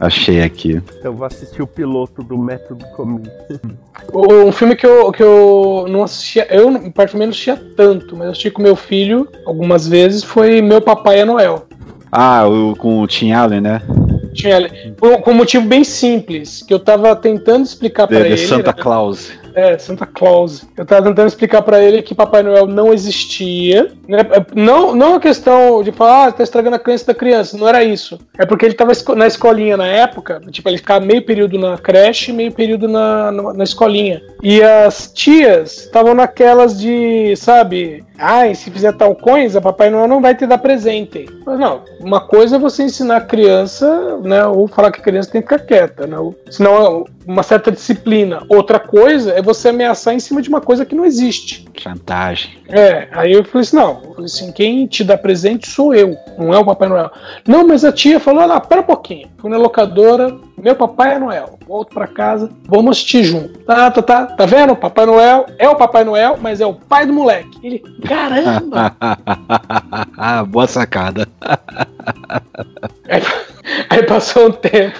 Achei 0.00 0.40
aqui. 0.42 0.80
Eu 1.04 1.12
vou 1.12 1.26
assistir 1.26 1.60
o 1.60 1.66
piloto 1.66 2.22
do 2.22 2.38
Método. 2.38 2.84
O- 4.12 4.34
Um 4.46 4.50
filme 4.52 4.74
que 4.74 4.86
eu, 4.86 5.12
que 5.12 5.22
eu 5.22 5.84
não 5.88 6.02
assistia, 6.04 6.46
eu 6.50 6.72
particularmente 6.90 7.16
não 7.18 7.28
assistia 7.30 7.56
tanto, 7.76 8.16
mas 8.16 8.24
eu 8.24 8.30
assisti 8.30 8.50
com 8.50 8.62
meu 8.62 8.74
filho 8.74 9.28
algumas 9.44 9.86
vezes, 9.86 10.24
foi 10.24 10.62
Meu 10.62 10.80
Papai 10.80 11.20
é 11.20 11.24
Noel. 11.24 11.66
Ah, 12.10 12.46
o, 12.48 12.74
com 12.74 13.02
o 13.02 13.06
Tim 13.06 13.32
Allen, 13.32 13.60
né? 13.60 13.82
Tinha, 14.32 14.70
por, 14.96 15.20
por 15.20 15.32
um 15.32 15.36
motivo 15.36 15.66
bem 15.66 15.84
simples, 15.84 16.62
que 16.62 16.72
eu 16.72 16.78
tava 16.78 17.14
tentando 17.14 17.64
explicar 17.64 18.06
The 18.08 18.20
ele. 18.20 18.36
Santa 18.38 18.70
era- 18.70 18.82
Claus. 18.82 19.30
É, 19.54 19.76
Santa 19.78 20.06
Claus. 20.06 20.64
Eu 20.76 20.86
tava 20.86 21.08
tentando 21.08 21.26
explicar 21.28 21.60
pra 21.62 21.82
ele 21.82 22.00
que 22.02 22.14
Papai 22.14 22.42
Noel 22.42 22.66
não 22.66 22.92
existia. 22.92 23.92
Né? 24.10 24.18
Não, 24.56 24.92
não 24.92 25.14
a 25.14 25.20
questão 25.20 25.84
de 25.84 25.92
falar, 25.92 26.26
ah, 26.26 26.32
tá 26.32 26.42
estragando 26.42 26.74
a 26.74 26.80
crença 26.80 27.06
da 27.06 27.14
criança. 27.14 27.56
Não 27.56 27.68
era 27.68 27.84
isso. 27.84 28.18
É 28.36 28.44
porque 28.44 28.66
ele 28.66 28.74
tava 28.74 28.90
na 29.14 29.26
escolinha 29.28 29.76
na 29.76 29.86
época. 29.86 30.40
Tipo, 30.50 30.68
ele 30.68 30.78
ficava 30.78 31.04
meio 31.04 31.22
período 31.22 31.56
na 31.56 31.78
creche, 31.78 32.32
meio 32.32 32.50
período 32.50 32.88
na, 32.88 33.30
na, 33.30 33.52
na 33.54 33.64
escolinha. 33.64 34.20
E 34.42 34.60
as 34.60 35.12
tias 35.12 35.84
estavam 35.84 36.12
naquelas 36.12 36.78
de, 36.78 37.36
sabe? 37.36 38.04
Ai, 38.18 38.54
se 38.54 38.70
fizer 38.70 38.92
tal 38.92 39.14
coisa, 39.14 39.60
Papai 39.60 39.90
Noel 39.90 40.08
não 40.08 40.20
vai 40.20 40.34
te 40.34 40.44
dar 40.44 40.58
presente. 40.58 41.26
Mas 41.46 41.58
não, 41.58 41.82
uma 42.00 42.20
coisa 42.20 42.56
é 42.56 42.58
você 42.58 42.82
ensinar 42.82 43.16
a 43.16 43.20
criança, 43.20 44.18
né? 44.22 44.44
Ou 44.44 44.66
falar 44.66 44.90
que 44.90 45.00
a 45.00 45.04
criança 45.04 45.30
tem 45.30 45.40
que 45.40 45.48
ficar 45.48 45.64
quieta, 45.64 46.06
né? 46.06 46.18
Ou, 46.18 46.34
senão, 46.50 47.04
uma 47.26 47.42
certa 47.42 47.70
disciplina. 47.70 48.42
Outra 48.48 48.78
coisa 48.78 49.32
é 49.32 49.40
você 49.40 49.68
ameaçar 49.68 50.14
em 50.14 50.20
cima 50.20 50.42
de 50.42 50.48
uma 50.48 50.60
coisa 50.60 50.84
que 50.84 50.94
não 50.94 51.04
existe. 51.04 51.66
Chantagem. 51.78 52.58
É, 52.68 53.08
aí 53.12 53.32
eu 53.32 53.44
falei 53.44 53.62
assim, 53.62 53.76
não, 53.76 53.99
eu 54.04 54.10
falei 54.14 54.26
assim, 54.26 54.52
quem 54.52 54.86
te 54.86 55.04
dá 55.04 55.16
presente 55.16 55.68
sou 55.68 55.94
eu, 55.94 56.16
não 56.38 56.52
é 56.52 56.58
o 56.58 56.64
Papai 56.64 56.88
Noel. 56.88 57.10
Não, 57.46 57.66
mas 57.66 57.84
a 57.84 57.92
tia 57.92 58.20
falou, 58.20 58.46
lá, 58.46 58.60
pera 58.60 58.80
um 58.80 58.84
pouquinho. 58.84 59.28
Fui 59.38 59.50
na 59.50 59.56
locadora, 59.56 60.36
meu 60.58 60.76
papai 60.76 61.14
é 61.14 61.18
Noel. 61.18 61.58
Volto 61.66 61.94
pra 61.94 62.06
casa, 62.06 62.50
vamos 62.66 62.98
assistir 62.98 63.24
junto. 63.24 63.58
Tá, 63.60 63.90
tá, 63.90 64.02
tá, 64.02 64.26
tá 64.26 64.46
vendo? 64.46 64.76
Papai 64.76 65.06
Noel 65.06 65.46
é 65.58 65.68
o 65.68 65.76
Papai 65.76 66.04
Noel, 66.04 66.36
mas 66.38 66.60
é 66.60 66.66
o 66.66 66.74
pai 66.74 67.06
do 67.06 67.12
moleque. 67.12 67.58
Ele, 67.62 67.78
caramba! 68.06 68.94
Boa 70.48 70.66
sacada. 70.66 71.26
aí, 73.08 73.22
aí 73.88 74.02
passou 74.02 74.48
um 74.48 74.52
tempo. 74.52 74.98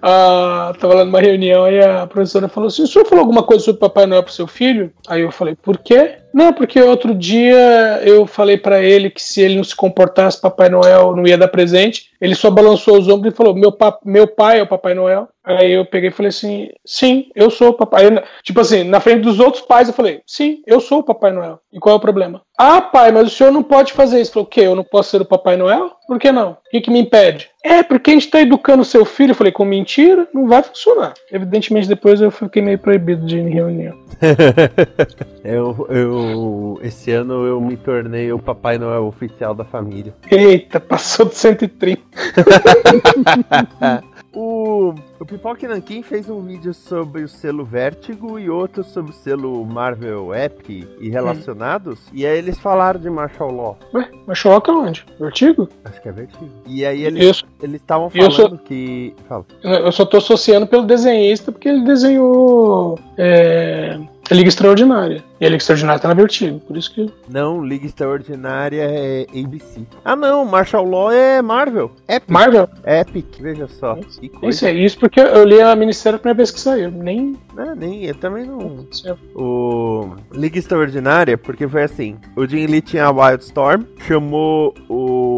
ah, 0.00 0.72
tava 0.80 0.94
lá 0.94 1.04
numa 1.04 1.20
reunião 1.20 1.64
aí 1.64 1.82
a 1.84 2.06
professora 2.06 2.48
falou 2.48 2.68
assim: 2.68 2.84
o 2.84 2.86
senhor 2.86 3.04
falou 3.04 3.22
alguma 3.22 3.42
coisa 3.42 3.64
sobre 3.64 3.80
Papai 3.80 4.06
Noel 4.06 4.22
pro 4.22 4.32
seu 4.32 4.46
filho? 4.46 4.90
Aí 5.06 5.20
eu 5.20 5.30
falei, 5.30 5.54
por 5.54 5.76
quê? 5.76 6.21
Não, 6.32 6.52
porque 6.52 6.80
outro 6.80 7.14
dia 7.14 8.00
eu 8.04 8.26
falei 8.26 8.56
pra 8.56 8.82
ele 8.82 9.10
que 9.10 9.22
se 9.22 9.40
ele 9.40 9.56
não 9.56 9.64
se 9.64 9.76
comportasse, 9.76 10.40
Papai 10.40 10.68
Noel 10.68 11.14
não 11.14 11.26
ia 11.26 11.36
dar 11.36 11.48
presente. 11.48 12.10
Ele 12.20 12.34
só 12.34 12.50
balançou 12.50 12.98
os 12.98 13.08
ombros 13.08 13.34
e 13.34 13.36
falou: 13.36 13.54
meu, 13.54 13.72
pa 13.72 13.98
meu 14.04 14.26
pai 14.26 14.60
é 14.60 14.62
o 14.62 14.66
Papai 14.66 14.94
Noel. 14.94 15.28
Aí 15.44 15.72
eu 15.72 15.84
peguei 15.84 16.08
e 16.08 16.12
falei 16.12 16.28
assim: 16.28 16.68
sim, 16.84 17.26
eu 17.34 17.50
sou 17.50 17.70
o 17.70 17.74
Papai. 17.74 18.04
Tipo 18.44 18.60
assim, 18.60 18.84
na 18.84 19.00
frente 19.00 19.22
dos 19.22 19.40
outros 19.40 19.64
pais 19.64 19.88
eu 19.88 19.94
falei: 19.94 20.22
sim, 20.24 20.62
eu 20.64 20.80
sou 20.80 21.00
o 21.00 21.02
Papai 21.02 21.32
Noel. 21.32 21.58
E 21.72 21.80
qual 21.80 21.94
é 21.94 21.98
o 21.98 22.00
problema? 22.00 22.42
Ah, 22.56 22.80
pai, 22.80 23.10
mas 23.10 23.26
o 23.26 23.30
senhor 23.30 23.50
não 23.50 23.62
pode 23.62 23.92
fazer 23.92 24.20
isso. 24.20 24.32
Falei: 24.32 24.44
o 24.44 24.48
quê? 24.48 24.60
Eu 24.60 24.76
não 24.76 24.84
posso 24.84 25.10
ser 25.10 25.20
o 25.20 25.24
Papai 25.24 25.56
Noel? 25.56 25.90
Por 26.06 26.18
que 26.18 26.30
não? 26.30 26.52
O 26.52 26.56
que, 26.70 26.80
que 26.80 26.90
me 26.92 27.00
impede? 27.00 27.50
É, 27.64 27.82
porque 27.82 28.10
a 28.10 28.14
gente 28.14 28.30
tá 28.30 28.40
educando 28.40 28.84
seu 28.84 29.04
filho. 29.04 29.32
Eu 29.32 29.34
falei: 29.34 29.52
com 29.52 29.64
mentira, 29.64 30.28
não 30.32 30.46
vai 30.46 30.62
funcionar. 30.62 31.14
Evidentemente, 31.32 31.88
depois 31.88 32.20
eu 32.20 32.30
fiquei 32.30 32.62
meio 32.62 32.78
proibido 32.78 33.26
de 33.26 33.36
ir 33.36 33.40
em 33.40 33.50
reunião. 33.50 33.98
eu, 35.44 35.86
eu. 35.90 36.21
Esse 36.82 37.10
ano 37.12 37.44
eu 37.46 37.60
me 37.60 37.76
tornei 37.76 38.32
o 38.32 38.38
Papai 38.38 38.78
Noel 38.78 39.06
oficial 39.06 39.54
da 39.54 39.64
família. 39.64 40.14
Eita, 40.30 40.80
passou 40.80 41.26
de 41.26 41.34
130. 41.34 42.00
O, 44.34 44.94
o 45.20 45.26
Pipoque 45.26 45.68
Nankin 45.68 46.02
fez 46.02 46.30
um 46.30 46.40
vídeo 46.40 46.72
sobre 46.72 47.22
o 47.22 47.28
selo 47.28 47.66
Vértigo 47.66 48.38
e 48.38 48.48
outro 48.48 48.82
sobre 48.82 49.10
o 49.10 49.14
selo 49.14 49.62
Marvel 49.66 50.34
Epic 50.34 50.88
e 50.98 51.10
relacionados. 51.10 52.00
E 52.14 52.24
aí 52.24 52.38
eles 52.38 52.58
falaram 52.58 52.98
de 52.98 53.10
Martial 53.10 53.52
Law. 53.52 53.78
Ué, 53.92 54.08
Martial 54.26 54.52
Law 54.54 54.60
tá 54.62 54.72
onde? 54.72 55.04
Vertigo? 55.20 55.68
Acho 55.84 56.00
que 56.00 56.08
é 56.08 56.12
Vertigo. 56.12 56.48
E 56.66 56.82
aí 56.86 57.04
eles 57.04 57.44
estavam 57.62 58.08
falando 58.08 58.32
sou- 58.32 58.56
que. 58.58 59.14
Fala. 59.28 59.44
Eu 59.62 59.92
só 59.92 60.06
tô 60.06 60.16
associando 60.16 60.66
pelo 60.66 60.86
desenhista 60.86 61.52
porque 61.52 61.68
ele 61.68 61.84
desenhou 61.84 62.98
é, 63.18 63.98
a 64.32 64.34
Liga 64.34 64.48
Extraordinária. 64.48 65.22
E 65.38 65.44
a 65.44 65.48
Liga 65.48 65.60
Extraordinária 65.60 66.00
tá 66.00 66.08
na 66.08 66.14
Vertigo, 66.14 66.58
por 66.60 66.76
isso 66.76 66.92
que. 66.94 67.12
Não, 67.28 67.62
Liga 67.62 67.84
Extraordinária 67.84 68.82
é 68.82 69.26
ABC. 69.38 69.82
Ah 70.02 70.16
não, 70.16 70.44
Martial 70.44 70.84
Law 70.84 71.12
é 71.12 71.42
Marvel. 71.42 71.90
Epic. 72.08 72.30
Marvel? 72.30 72.68
Epic, 72.84 73.26
veja 73.40 73.68
só. 73.68 73.94
Que 73.96 74.30
Isso 74.48 74.64
é 74.64 74.72
isso 74.72 74.98
porque 74.98 75.20
eu 75.20 75.44
li 75.44 75.60
a 75.60 75.76
minissérie 75.76 76.16
a 76.16 76.18
primeira 76.18 76.36
vez 76.38 76.50
que 76.50 76.60
saiu. 76.60 76.90
Nem. 76.90 77.36
Ah, 77.56 77.74
nem, 77.74 78.04
eu 78.04 78.14
também 78.14 78.46
não. 78.46 78.86
O 79.34 80.16
Liga 80.32 80.58
Extraordinária, 80.58 81.36
porque 81.36 81.68
foi 81.68 81.82
assim: 81.82 82.16
o 82.34 82.46
Jim 82.46 82.66
Lee 82.66 82.80
tinha 82.80 83.04
a 83.04 83.10
Wildstorm, 83.10 83.84
chamou 84.06 84.74
o, 84.88 85.31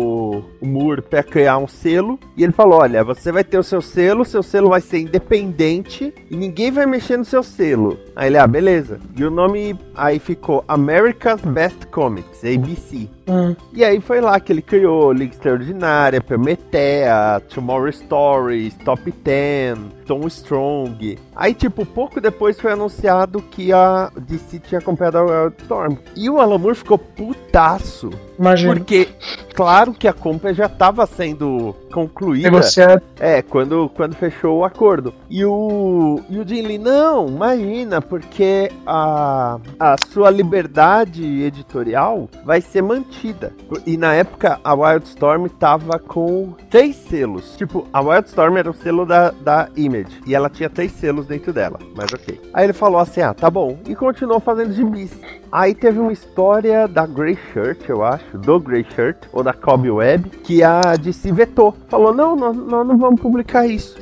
o 0.60 0.66
Moore 0.66 1.02
pra 1.02 1.22
criar 1.22 1.58
um 1.58 1.68
selo, 1.68 2.18
e 2.36 2.42
ele 2.42 2.52
falou: 2.52 2.80
Olha, 2.80 3.04
você 3.04 3.30
vai 3.30 3.44
ter 3.44 3.58
o 3.58 3.62
seu 3.62 3.82
selo, 3.82 4.24
seu 4.24 4.42
selo 4.42 4.70
vai 4.70 4.80
ser 4.80 5.00
independente 5.00 6.14
e 6.30 6.36
ninguém 6.36 6.70
vai 6.70 6.86
mexer 6.86 7.16
no 7.16 7.24
seu 7.24 7.42
selo. 7.42 7.98
Aí 8.16 8.28
ele, 8.28 8.38
ah, 8.38 8.46
beleza. 8.46 8.98
E 9.16 9.24
o 9.24 9.30
nome 9.30 9.78
aí 9.94 10.18
ficou 10.18 10.64
America's 10.66 11.40
Best 11.40 11.86
Comics, 11.86 12.44
ABC. 12.44 13.08
Hum. 13.26 13.56
E 13.72 13.82
aí 13.82 14.00
foi 14.00 14.20
lá 14.20 14.38
que 14.38 14.52
ele 14.52 14.62
criou 14.62 15.12
Liga 15.12 15.32
Extraordinária, 15.32 16.20
Prometea, 16.20 17.40
Tomorrow 17.48 17.90
Stories, 17.90 18.74
Top 18.84 19.10
10, 19.10 19.78
Tom 20.06 20.26
Strong. 20.26 21.18
Aí, 21.34 21.54
tipo, 21.54 21.86
pouco 21.86 22.20
depois 22.20 22.60
foi 22.60 22.72
anunciado 22.72 23.40
que 23.40 23.72
a 23.72 24.10
DC 24.16 24.58
tinha 24.60 24.80
comprado 24.80 25.16
a 25.16 25.22
Wildstorm. 25.22 25.96
E 26.14 26.28
o 26.28 26.38
Alan 26.38 26.58
Moore 26.58 26.76
ficou 26.76 26.98
putaço. 26.98 28.10
Imagina. 28.38 28.74
Porque, 28.74 29.08
claro 29.54 29.92
que 29.92 30.06
a 30.06 30.12
compra 30.12 30.52
já 30.52 30.66
estava 30.66 31.06
sendo 31.06 31.74
concluída. 31.94 32.50
Negociado. 32.50 33.00
É, 33.20 33.40
quando, 33.40 33.88
quando 33.94 34.16
fechou 34.16 34.58
o 34.58 34.64
acordo. 34.64 35.14
E 35.30 35.44
o, 35.44 36.20
e 36.28 36.38
o 36.38 36.46
Jim 36.46 36.62
Lee, 36.62 36.78
não, 36.78 37.28
imagina, 37.28 38.02
porque 38.02 38.70
a, 38.84 39.58
a 39.78 39.96
sua 40.08 40.28
liberdade 40.28 41.24
editorial 41.42 42.28
vai 42.44 42.60
ser 42.60 42.82
mantida. 42.82 43.52
E 43.86 43.96
na 43.96 44.12
época, 44.12 44.58
a 44.64 44.74
Wildstorm 44.74 45.46
tava 45.48 45.98
com 46.00 46.54
três 46.68 46.96
selos. 46.96 47.56
Tipo, 47.56 47.86
a 47.92 48.00
Wildstorm 48.00 48.56
era 48.56 48.70
o 48.70 48.74
selo 48.74 49.06
da, 49.06 49.30
da 49.30 49.68
Image. 49.76 50.20
E 50.26 50.34
ela 50.34 50.50
tinha 50.50 50.68
três 50.68 50.90
selos 50.92 51.26
dentro 51.26 51.52
dela, 51.52 51.78
mas 51.94 52.12
ok. 52.12 52.40
Aí 52.52 52.64
ele 52.64 52.72
falou 52.72 52.98
assim, 52.98 53.20
ah, 53.20 53.32
tá 53.32 53.48
bom. 53.48 53.78
E 53.86 53.94
continuou 53.94 54.40
fazendo 54.40 54.72
gibis. 54.72 55.12
Aí 55.52 55.72
teve 55.72 56.00
uma 56.00 56.12
história 56.12 56.88
da 56.88 57.06
Grey 57.06 57.38
Shirt, 57.52 57.88
eu 57.88 58.04
acho, 58.04 58.36
do 58.38 58.58
Grey 58.58 58.84
Shirt, 58.92 59.16
ou 59.32 59.40
da 59.40 59.52
Cobb 59.52 59.88
Web, 59.88 60.28
que 60.42 60.64
a 60.64 60.96
DC 60.96 61.30
vetou. 61.30 61.76
Falou, 61.94 62.12
não, 62.12 62.34
nós, 62.34 62.56
nós 62.56 62.84
não 62.84 62.98
vamos 62.98 63.20
publicar 63.20 63.68
isso. 63.68 63.96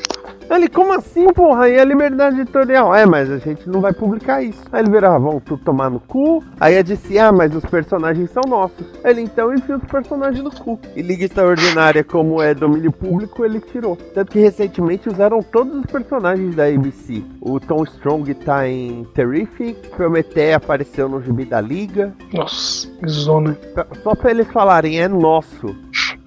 Ele, 0.51 0.67
como 0.67 0.93
assim, 0.93 1.27
porra? 1.33 1.69
E 1.69 1.79
a 1.79 1.85
liberdade 1.85 2.41
editorial? 2.41 2.95
É, 2.95 3.05
mas 3.05 3.31
a 3.31 3.37
gente 3.37 3.69
não 3.69 3.83
vai 3.83 3.93
publicar 3.93 4.43
isso. 4.43 4.63
Aí 4.73 4.83
ele 4.83 4.91
virou, 4.91 5.11
ah, 5.11 5.19
vão 5.19 5.41
tudo 5.41 5.63
tomar 5.63 5.91
no 5.91 6.01
cu. 6.01 6.43
Aí 6.59 6.79
a 6.79 6.83
DC, 6.83 7.19
ah, 7.19 7.31
mas 7.31 7.55
os 7.55 7.65
personagens 7.65 8.31
são 8.31 8.43
nossos. 8.49 8.87
Ele, 9.05 9.21
então, 9.21 9.53
enfia 9.53 9.77
os 9.77 9.85
personagens 9.85 10.43
no 10.43 10.51
cu. 10.51 10.81
E 10.97 11.03
Liga 11.03 11.25
Extraordinária, 11.25 12.03
como 12.03 12.41
é 12.41 12.55
domínio 12.55 12.93
público, 12.93 13.45
ele 13.45 13.61
tirou. 13.61 13.97
Tanto 14.15 14.33
que 14.33 14.39
recentemente 14.39 15.09
usaram 15.09 15.43
todos 15.43 15.75
os 15.75 15.85
personagens 15.85 16.55
da 16.55 16.67
ABC. 16.67 17.23
O 17.41 17.61
Tom 17.61 17.85
Strong 17.85 18.33
tá 18.35 18.67
em 18.67 19.05
Terrific, 19.15 19.91
Prometheus 19.91 20.55
apareceu 20.55 21.11
no 21.11 21.23
gibi 21.23 21.45
da 21.45 21.61
Liga. 21.61 22.15
Nossa, 22.33 22.89
que 22.89 23.07
zona. 23.07 23.57
Só 24.03 24.15
pra 24.15 24.31
eles 24.31 24.49
falarem, 24.49 24.99
é 25.01 25.09
nosso. 25.09 25.75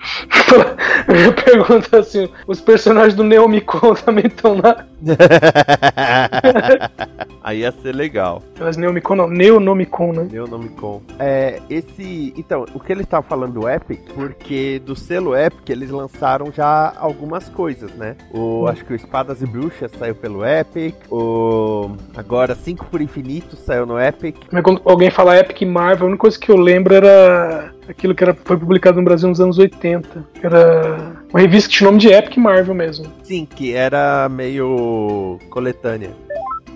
Eu 1.07 1.33
pergunto 1.33 1.95
assim: 1.95 2.29
os 2.47 2.61
personagens 2.61 3.15
do 3.15 3.23
Neomicon 3.23 3.93
também 4.05 4.27
estão 4.27 4.59
lá? 4.61 4.85
Aí 7.43 7.59
ia 7.59 7.71
ser 7.71 7.93
legal. 7.93 8.41
Elas 8.59 8.75
Neomicon 8.75 9.15
não, 9.15 9.27
Neonomicon, 9.27 10.13
né? 10.13 10.27
Neonomicon. 10.31 11.01
É, 11.19 11.61
esse. 11.69 12.33
Então, 12.35 12.65
o 12.73 12.79
que 12.79 12.91
eles 12.91 13.03
estavam 13.03 13.27
falando 13.27 13.53
do 13.53 13.69
Epic, 13.69 13.99
porque 14.15 14.81
do 14.83 14.95
selo 14.95 15.35
Epic 15.35 15.69
eles 15.69 15.91
lançaram 15.91 16.51
já 16.51 16.93
algumas 16.97 17.47
coisas, 17.49 17.91
né? 17.91 18.15
O, 18.33 18.67
acho 18.67 18.83
que 18.83 18.93
o 18.93 18.95
Espadas 18.95 19.41
e 19.41 19.45
Bruxas 19.45 19.91
saiu 19.97 20.15
pelo 20.15 20.45
Epic. 20.45 20.95
O. 21.11 21.91
Agora, 22.15 22.55
5 22.55 22.85
por 22.85 23.01
Infinito 23.01 23.55
saiu 23.55 23.85
no 23.85 23.99
Epic. 23.99 24.37
Mas 24.51 24.63
quando 24.63 24.81
alguém 24.85 25.11
fala 25.11 25.37
Epic 25.37 25.61
Marvel, 25.61 26.07
a 26.07 26.09
única 26.09 26.21
coisa 26.21 26.39
que 26.39 26.49
eu 26.49 26.57
lembro 26.57 26.95
era 26.95 27.74
aquilo 27.87 28.15
que 28.15 28.23
era, 28.23 28.33
foi 28.33 28.57
publicado 28.57 28.97
no 28.97 29.03
Brasil 29.03 29.29
nos 29.29 29.39
anos 29.39 29.57
80. 29.57 30.25
que 30.33 30.45
Era 30.45 31.13
uma 31.29 31.39
revista 31.39 31.69
que 31.69 31.75
tinha 31.75 31.87
o 31.87 31.91
nome 31.91 32.01
de 32.01 32.09
Epic 32.09 32.37
Marvel 32.37 32.75
mesmo. 32.75 33.05
Sim, 33.23 33.45
que 33.45 33.73
era 33.73 34.27
meio 34.29 35.39
coletânea. 35.49 36.11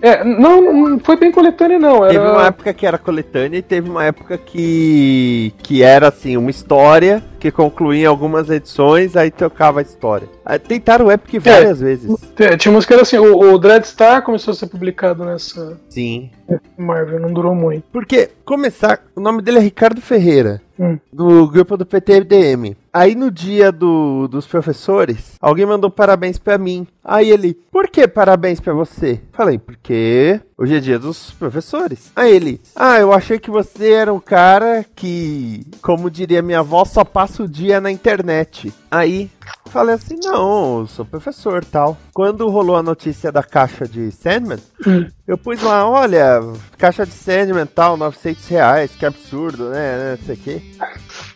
É, 0.01 0.23
não, 0.23 0.89
não 0.89 0.99
foi 0.99 1.17
bem 1.17 1.31
coletânea, 1.31 1.77
não. 1.77 2.07
Teve 2.07 2.19
uma 2.19 2.39
Era. 2.39 2.47
época 2.47 2.73
que 2.73 2.85
era 2.85 2.97
coletânea 2.97 3.57
e 3.57 3.61
teve 3.61 3.89
uma 3.89 4.05
época 4.05 4.37
que. 4.37 5.53
que 5.61 5.83
era 5.83 6.07
assim, 6.07 6.37
uma 6.37 6.49
história 6.49 7.21
que 7.39 7.51
concluía 7.51 8.07
algumas 8.07 8.49
edições, 8.49 9.15
aí 9.17 9.29
trocava 9.29 9.79
a 9.79 9.81
história. 9.81 10.27
Aí 10.45 10.57
Tentaram 10.57 11.07
o 11.07 11.11
Epic 11.11 11.41
várias 11.43 11.81
vezes. 11.81 12.09
É, 12.39 12.55
Tinha 12.55 12.71
música 12.71 12.91
que 12.91 12.93
era 12.93 13.01
assim: 13.01 13.17
o, 13.17 13.53
o 13.53 13.57
Dreadstar 13.57 14.21
começou 14.21 14.53
a 14.53 14.55
ser 14.55 14.67
publicado 14.67 15.25
nessa 15.25 15.77
Sim. 15.89 16.31
Marvel, 16.77 17.19
não 17.19 17.33
durou 17.33 17.53
muito. 17.53 17.83
Porque, 17.91 18.29
começar, 18.45 19.01
o 19.15 19.19
nome 19.19 19.41
dele 19.41 19.57
é 19.57 19.61
Ricardo 19.61 20.01
Ferreira. 20.01 20.61
Hum. 20.79 20.97
do 21.11 21.45
grupo 21.49 21.75
do 21.75 21.85
PTDM. 21.85 22.77
Aí 22.93 23.13
no 23.13 23.29
dia 23.29 23.71
do, 23.71 24.27
dos 24.29 24.47
professores, 24.47 25.33
alguém 25.41 25.65
mandou 25.65 25.91
parabéns 25.91 26.39
pra 26.39 26.57
mim. 26.57 26.87
Aí 27.03 27.29
ele, 27.29 27.53
por 27.71 27.89
que 27.89 28.07
parabéns 28.07 28.59
pra 28.59 28.73
você? 28.73 29.19
Falei, 29.33 29.57
porque 29.57 30.39
hoje 30.57 30.75
é 30.75 30.79
dia 30.79 30.97
dos 30.97 31.31
professores. 31.31 32.11
Aí 32.15 32.33
ele, 32.33 32.61
ah, 32.75 32.97
eu 32.97 33.11
achei 33.11 33.37
que 33.37 33.51
você 33.51 33.91
era 33.91 34.13
um 34.13 34.19
cara 34.19 34.85
que, 34.95 35.65
como 35.81 36.09
diria 36.09 36.41
minha 36.41 36.59
avó, 36.59 36.85
só 36.85 37.03
passa 37.03 37.43
o 37.43 37.47
dia 37.47 37.81
na 37.81 37.91
internet. 37.91 38.73
Aí 38.91 39.29
falei 39.69 39.93
assim, 39.95 40.15
não, 40.23 40.87
sou 40.87 41.05
professor 41.05 41.63
tal. 41.63 41.95
Quando 42.13 42.49
rolou 42.49 42.75
a 42.75 42.81
notícia 42.83 43.31
da 43.31 43.43
caixa 43.43 43.85
de 43.87 44.11
Sandman, 44.11 44.57
Hum. 44.87 45.07
eu 45.27 45.37
pus 45.37 45.61
lá, 45.61 45.87
olha, 45.87 46.39
caixa 46.77 47.05
de 47.05 47.11
Sandman 47.13 47.67
tal, 47.67 47.95
900 47.97 48.47
reais, 48.47 48.91
que 48.97 49.05
absurdo, 49.05 49.69
né, 49.69 50.15
não 50.17 50.25
sei 50.25 50.35
o 50.35 50.37
quê. 50.39 50.61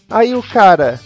Aí 0.10 0.36
o 0.36 0.42
cara, 0.42 1.00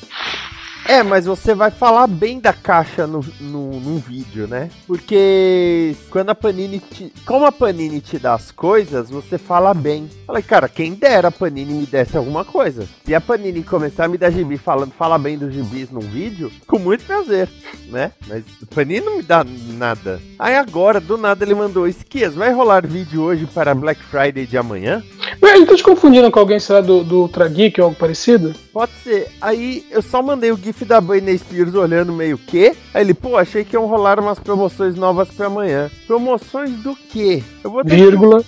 é, 0.87 1.03
mas 1.03 1.25
você 1.25 1.53
vai 1.53 1.69
falar 1.69 2.07
bem 2.07 2.39
da 2.39 2.53
caixa 2.53 3.05
no, 3.05 3.23
no, 3.39 3.79
num 3.79 3.97
vídeo, 3.97 4.47
né? 4.47 4.69
Porque 4.85 5.95
quando 6.09 6.29
a 6.29 6.35
Panini 6.35 6.79
te, 6.79 7.13
como 7.25 7.45
a 7.45 7.51
Panini 7.51 7.99
te 7.99 8.17
dá 8.17 8.33
as 8.33 8.51
coisas, 8.51 9.09
você 9.09 9.37
fala 9.37 9.73
bem. 9.73 10.09
Falei, 10.25 10.41
cara, 10.41 10.69
quem 10.69 10.93
dera 10.93 11.27
a 11.27 11.31
Panini 11.31 11.73
me 11.73 11.85
desse 11.85 12.17
alguma 12.17 12.45
coisa. 12.45 12.87
Se 13.05 13.13
a 13.13 13.21
Panini 13.21 13.63
começar 13.63 14.05
a 14.05 14.07
me 14.07 14.17
dar 14.17 14.31
gibi 14.31 14.57
falando, 14.57 14.91
fala 14.91 15.17
bem 15.17 15.37
dos 15.37 15.53
gibis 15.53 15.91
num 15.91 15.99
vídeo, 15.99 16.51
com 16.65 16.79
muito 16.79 17.03
prazer, 17.05 17.49
né? 17.89 18.11
Mas 18.27 18.43
a 18.63 18.75
Panini 18.75 19.05
não 19.05 19.17
me 19.17 19.23
dá 19.23 19.43
nada. 19.43 20.21
Aí 20.39 20.55
agora, 20.55 20.99
do 20.99 21.17
nada, 21.17 21.43
ele 21.43 21.55
mandou, 21.55 21.87
Esquias, 21.87 22.33
vai 22.33 22.51
rolar 22.53 22.87
vídeo 22.87 23.21
hoje 23.21 23.45
para 23.45 23.75
Black 23.75 24.01
Friday 24.03 24.45
de 24.45 24.57
amanhã? 24.57 25.03
Ele 25.41 25.65
tá 25.65 25.75
te 25.75 25.83
confundindo 25.83 26.29
com 26.31 26.39
alguém, 26.39 26.59
sei 26.59 26.75
lá, 26.75 26.81
do, 26.81 27.03
do 27.03 27.21
Ultra 27.21 27.47
Geek 27.47 27.79
ou 27.79 27.85
algo 27.85 27.97
parecido? 27.97 28.53
Pode 28.73 28.91
ser. 29.03 29.27
Aí 29.41 29.85
eu 29.91 30.01
só 30.01 30.21
mandei 30.21 30.51
o 30.51 30.57
GIF 30.57 30.83
da 30.85 30.99
Britney 31.01 31.37
Spears 31.37 31.73
olhando 31.73 32.11
meio 32.13 32.37
que. 32.37 32.73
Aí 32.93 33.01
ele, 33.03 33.13
pô, 33.13 33.37
achei 33.37 33.63
que 33.63 33.75
iam 33.75 33.85
rolar 33.87 34.19
umas 34.19 34.39
promoções 34.39 34.95
novas 34.95 35.29
pra 35.29 35.47
amanhã. 35.47 35.89
Promoções 36.05 36.71
do 36.83 36.95
quê? 36.95 37.41
Eu 37.63 37.71
vou 37.71 37.83
ter. 37.83 37.95
Vírgula. 37.95 38.43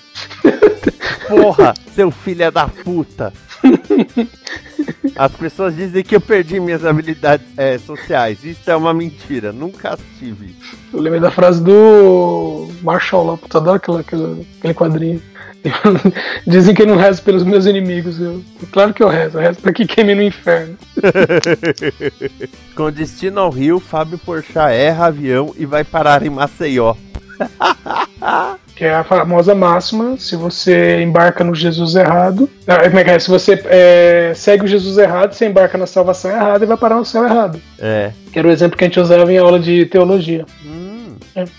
Porra, 1.28 1.74
seu 1.96 2.12
filho 2.12 2.52
da 2.52 2.68
puta. 2.68 3.34
As 5.16 5.32
pessoas 5.34 5.76
dizem 5.76 6.04
que 6.04 6.16
eu 6.16 6.22
perdi 6.22 6.60
minhas 6.60 6.86
habilidades 6.86 7.46
é, 7.58 7.78
sociais. 7.78 8.44
Isso 8.44 8.70
é 8.70 8.76
uma 8.76 8.94
mentira. 8.94 9.52
Nunca 9.52 9.90
as 9.94 10.00
tive. 10.18 10.56
Eu 10.94 11.00
lembrei 11.02 11.22
da 11.22 11.32
frase 11.32 11.62
do 11.64 12.68
Marshall 12.82 13.26
lá, 13.26 13.38
puta, 13.38 13.58
adoro 13.58 13.78
aquela, 13.78 14.00
aquela- 14.02 14.38
aquele 14.60 14.74
quadrinho. 14.74 15.22
Dizem 16.48 16.74
que 16.74 16.82
eu 16.82 16.88
não 16.88 16.96
rezo 16.96 17.22
pelos 17.22 17.44
meus 17.44 17.66
inimigos. 17.66 18.20
Eu, 18.20 18.42
claro 18.72 18.94
que 18.94 19.04
eu 19.04 19.10
rezo, 19.10 19.38
eu 19.38 19.42
rezo 19.42 19.60
pra 19.60 19.74
que 19.74 19.86
queime 19.86 20.16
no 20.16 20.24
inferno. 20.24 20.78
Com 22.76 22.92
destino 22.92 23.40
ao 23.42 23.50
Rio, 23.50 23.80
Fábio 23.80 24.18
Porchat 24.18 24.72
erra 24.72 25.08
avião 25.08 25.54
e 25.58 25.66
vai 25.66 25.84
parar 25.84 26.26
em 26.26 26.30
Maceió. 26.30 26.96
Que 28.80 28.86
é 28.86 28.96
a 28.96 29.04
famosa 29.04 29.54
máxima: 29.54 30.16
se 30.18 30.38
você 30.38 31.02
embarca 31.02 31.44
no 31.44 31.54
Jesus 31.54 31.96
errado. 31.96 32.50
ah, 32.66 32.76
é 32.76 33.12
é? 33.12 33.20
Se 33.20 33.30
você 33.30 33.62
é, 33.66 34.32
segue 34.34 34.64
o 34.64 34.68
Jesus 34.68 34.98
errado, 34.98 35.34
você 35.34 35.48
embarca 35.48 35.78
na 35.78 35.86
salvação 35.86 36.32
errada 36.32 36.64
e 36.64 36.68
vai 36.68 36.78
parar 36.78 36.96
no 36.96 37.04
céu 37.04 37.26
errado. 37.26 37.60
É. 37.78 38.14
Que 38.32 38.40
era 38.40 38.48
o 38.48 38.52
exemplo 38.52 38.78
que 38.78 38.86
a 38.86 38.88
gente 38.88 38.98
usava 38.98 39.30
em 39.34 39.38
aula 39.38 39.60
de 39.60 39.86
teologia. 39.86 40.46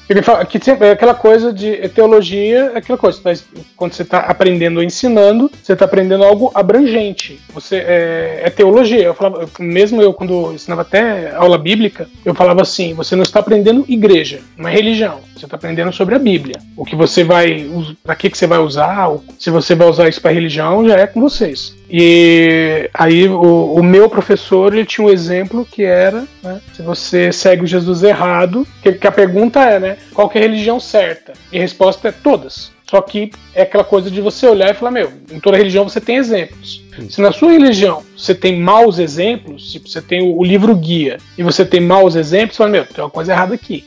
Ele 0.09 0.23
fala 0.23 0.45
que 0.45 0.63
sempre 0.63 0.89
é 0.89 0.91
aquela 0.93 1.15
coisa 1.15 1.53
de 1.53 1.75
é, 1.75 1.89
teologia, 1.89 2.73
é 2.75 2.79
aquela 2.79 2.99
coisa, 2.99 3.21
mas 3.25 3.45
quando 3.77 3.93
você 3.93 4.03
está 4.03 4.19
aprendendo 4.21 4.79
ou 4.79 4.83
ensinando, 4.83 5.51
você 5.63 5.73
está 5.73 5.85
aprendendo 5.85 6.25
algo 6.25 6.51
abrangente. 6.55 7.41
Você 7.53 7.77
é, 7.77 8.41
é 8.45 8.51
teologia. 8.51 9.05
Eu 9.05 9.15
falava, 9.15 9.49
mesmo 9.59 10.03
eu 10.03 10.13
quando 10.13 10.53
ensinava 10.53 10.83
até 10.83 11.35
aula 11.35 11.59
bíblica, 11.59 12.09
eu 12.25 12.35
falava 12.35 12.63
assim: 12.63 12.95
você 12.95 13.15
não 13.15 13.23
está 13.23 13.41
aprendendo 13.41 13.85
igreja, 13.89 14.41
não 14.57 14.69
é 14.69 14.73
religião. 14.73 15.21
Você 15.37 15.47
está 15.47 15.57
aprendendo 15.57 15.93
sobre 15.93 16.15
a 16.15 16.19
Bíblia. 16.19 16.57
O 16.77 16.85
que 16.85 16.95
você 16.95 17.25
vai, 17.25 17.67
para 18.03 18.15
que 18.15 18.29
que 18.29 18.37
você 18.37 18.47
vai 18.47 18.59
usar? 18.59 19.11
Se 19.39 19.51
você 19.51 19.75
vai 19.75 19.89
usar 19.89 20.09
isso 20.09 20.21
para 20.21 20.33
religião, 20.33 20.87
já 20.87 20.97
é 20.97 21.07
com 21.07 21.21
vocês. 21.21 21.80
E 21.90 22.88
aí 22.94 23.29
o, 23.29 23.74
o 23.74 23.83
meu 23.83 24.09
professor 24.09 24.72
ele 24.72 24.87
tinha 24.87 25.07
um 25.07 25.11
exemplo 25.11 25.66
que 25.68 25.83
era, 25.83 26.24
né, 26.42 26.61
se 26.72 26.83
você 26.83 27.33
segue 27.33 27.64
o 27.64 27.66
Jesus 27.66 28.03
errado, 28.05 28.66
que, 28.81 28.92
que 28.92 29.07
a 29.07 29.12
pergunta 29.12 29.61
é, 29.61 29.81
né, 29.81 29.96
qual 30.14 30.29
que 30.29 30.38
é 30.38 30.40
a 30.40 30.44
religião 30.44 30.79
certa? 30.79 31.33
E 31.50 31.59
a 31.59 31.61
resposta 31.61 32.09
é 32.09 32.12
todas. 32.12 32.70
Só 32.88 33.00
que 33.00 33.31
é 33.55 33.62
aquela 33.62 33.85
coisa 33.85 34.11
de 34.11 34.20
você 34.20 34.48
olhar 34.48 34.70
e 34.70 34.74
falar, 34.74 34.90
meu, 34.90 35.12
em 35.31 35.38
toda 35.38 35.57
religião 35.57 35.88
você 35.88 36.00
tem 36.00 36.16
exemplos. 36.16 36.83
Se 37.09 37.20
na 37.20 37.31
sua 37.31 37.53
religião 37.53 38.03
você 38.16 38.35
tem 38.35 38.61
maus 38.61 38.98
exemplos, 38.98 39.70
tipo, 39.70 39.88
você 39.88 40.03
tem 40.03 40.22
o, 40.22 40.38
o 40.38 40.44
livro 40.44 40.74
guia 40.74 41.18
e 41.38 41.42
você 41.42 41.64
tem 41.64 41.81
maus 41.81 42.16
exemplos, 42.16 42.57
você 42.57 42.59
fala, 42.59 42.70
meu, 42.70 42.85
tem 42.85 43.03
uma 43.03 43.11
coisa 43.11 43.33
errada 43.33 43.55
aqui. 43.55 43.85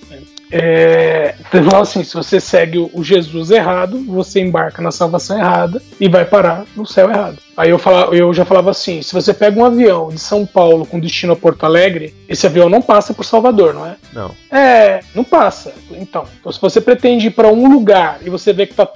É, 0.56 1.34
então, 1.52 1.82
assim, 1.82 2.04
se 2.04 2.14
você 2.14 2.40
segue 2.40 2.78
o, 2.78 3.04
Jesus 3.04 3.50
errado, 3.50 4.00
você 4.06 4.40
embarca 4.40 4.84
na 4.84 4.92
salvação 4.92 5.36
errada 5.36 5.82
e 6.00 6.08
vai 6.08 6.26
parar 6.26 6.64
no 6.76 6.86
céu 6.86 7.10
errado. 7.10 7.40
Aí 7.58 7.72
eu, 7.72 7.80
falava, 7.80 8.16
eu 8.16 8.32
já 8.36 8.46
falava 8.46 8.70
assim: 8.70 9.02
se 9.02 9.14
você 9.14 9.34
pega 9.34 9.60
um 9.60 9.66
avião 9.66 10.10
de 10.10 10.20
São 10.20 10.46
Paulo 10.46 10.86
com 10.86 11.00
destino 11.00 11.34
a 11.34 11.36
Porto 11.36 11.64
Alegre, 11.64 12.14
esse 12.30 12.46
avião 12.46 12.70
não 12.70 12.84
passa 12.84 13.16
por 13.16 13.26
Salvador, 13.26 13.74
não 13.74 13.88
é? 13.88 13.96
não. 14.14 14.32
É, 14.52 15.00
não 15.16 15.24
passa. 15.24 15.74
Então, 15.90 16.24
então 16.40 16.52
se 16.52 16.62
você 16.62 16.80
pretende 16.80 17.28
ir 17.28 17.32
para 17.32 17.48
um 17.48 17.68
lugar 17.68 18.20
e 18.24 18.30
você 18.30 18.54
vê 18.54 18.68
que 18.68 18.76
tá 18.76 18.88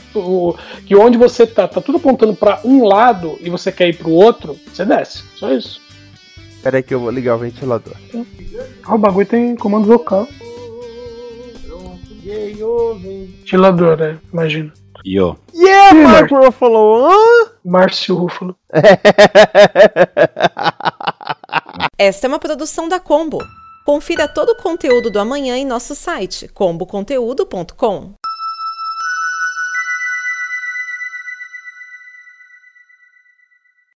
que 0.85 0.95
onde 0.95 1.17
você 1.17 1.47
tá 1.47 1.67
tá 1.67 1.81
tudo 1.81 1.97
apontando 1.97 2.35
para 2.35 2.59
um 2.63 2.85
lado 2.85 3.35
e 3.41 3.49
você 3.49 3.71
quer 3.71 3.89
ir 3.89 3.97
para 3.97 4.09
o 4.09 4.13
outro, 4.13 4.55
você 4.71 4.85
desce. 4.85 5.23
Só 5.35 5.51
isso. 5.51 5.81
Pera 6.61 6.77
aí 6.77 6.83
que 6.83 6.93
eu 6.93 6.99
vou 6.99 7.09
ligar 7.09 7.33
o 7.33 7.39
ventilador. 7.39 7.95
Ah, 8.83 8.93
o 8.93 8.97
bagulho 8.99 9.25
tem 9.25 9.55
comando 9.55 9.87
vocal. 9.87 10.27
Ventilador, 12.99 13.97
né? 13.97 14.19
Imagina. 14.31 14.71
E 15.05 15.19
ó. 15.19 15.35
Yeah, 15.53 15.97
Ih, 15.97 16.03
Mark 16.03 16.31
Ruffalo! 16.31 17.05
hã? 17.05 17.13
Márcio 17.63 18.15
Rúfalo. 18.15 18.55
Esta 21.97 22.25
é 22.25 22.29
uma 22.29 22.39
produção 22.39 22.89
da 22.89 22.99
Combo. 22.99 23.37
Confira 23.85 24.27
todo 24.27 24.49
o 24.49 24.57
conteúdo 24.57 25.09
do 25.09 25.19
amanhã 25.19 25.55
em 25.55 25.65
nosso 25.65 25.95
site 25.95 26.49
comboconteúdo.com. 26.49 28.13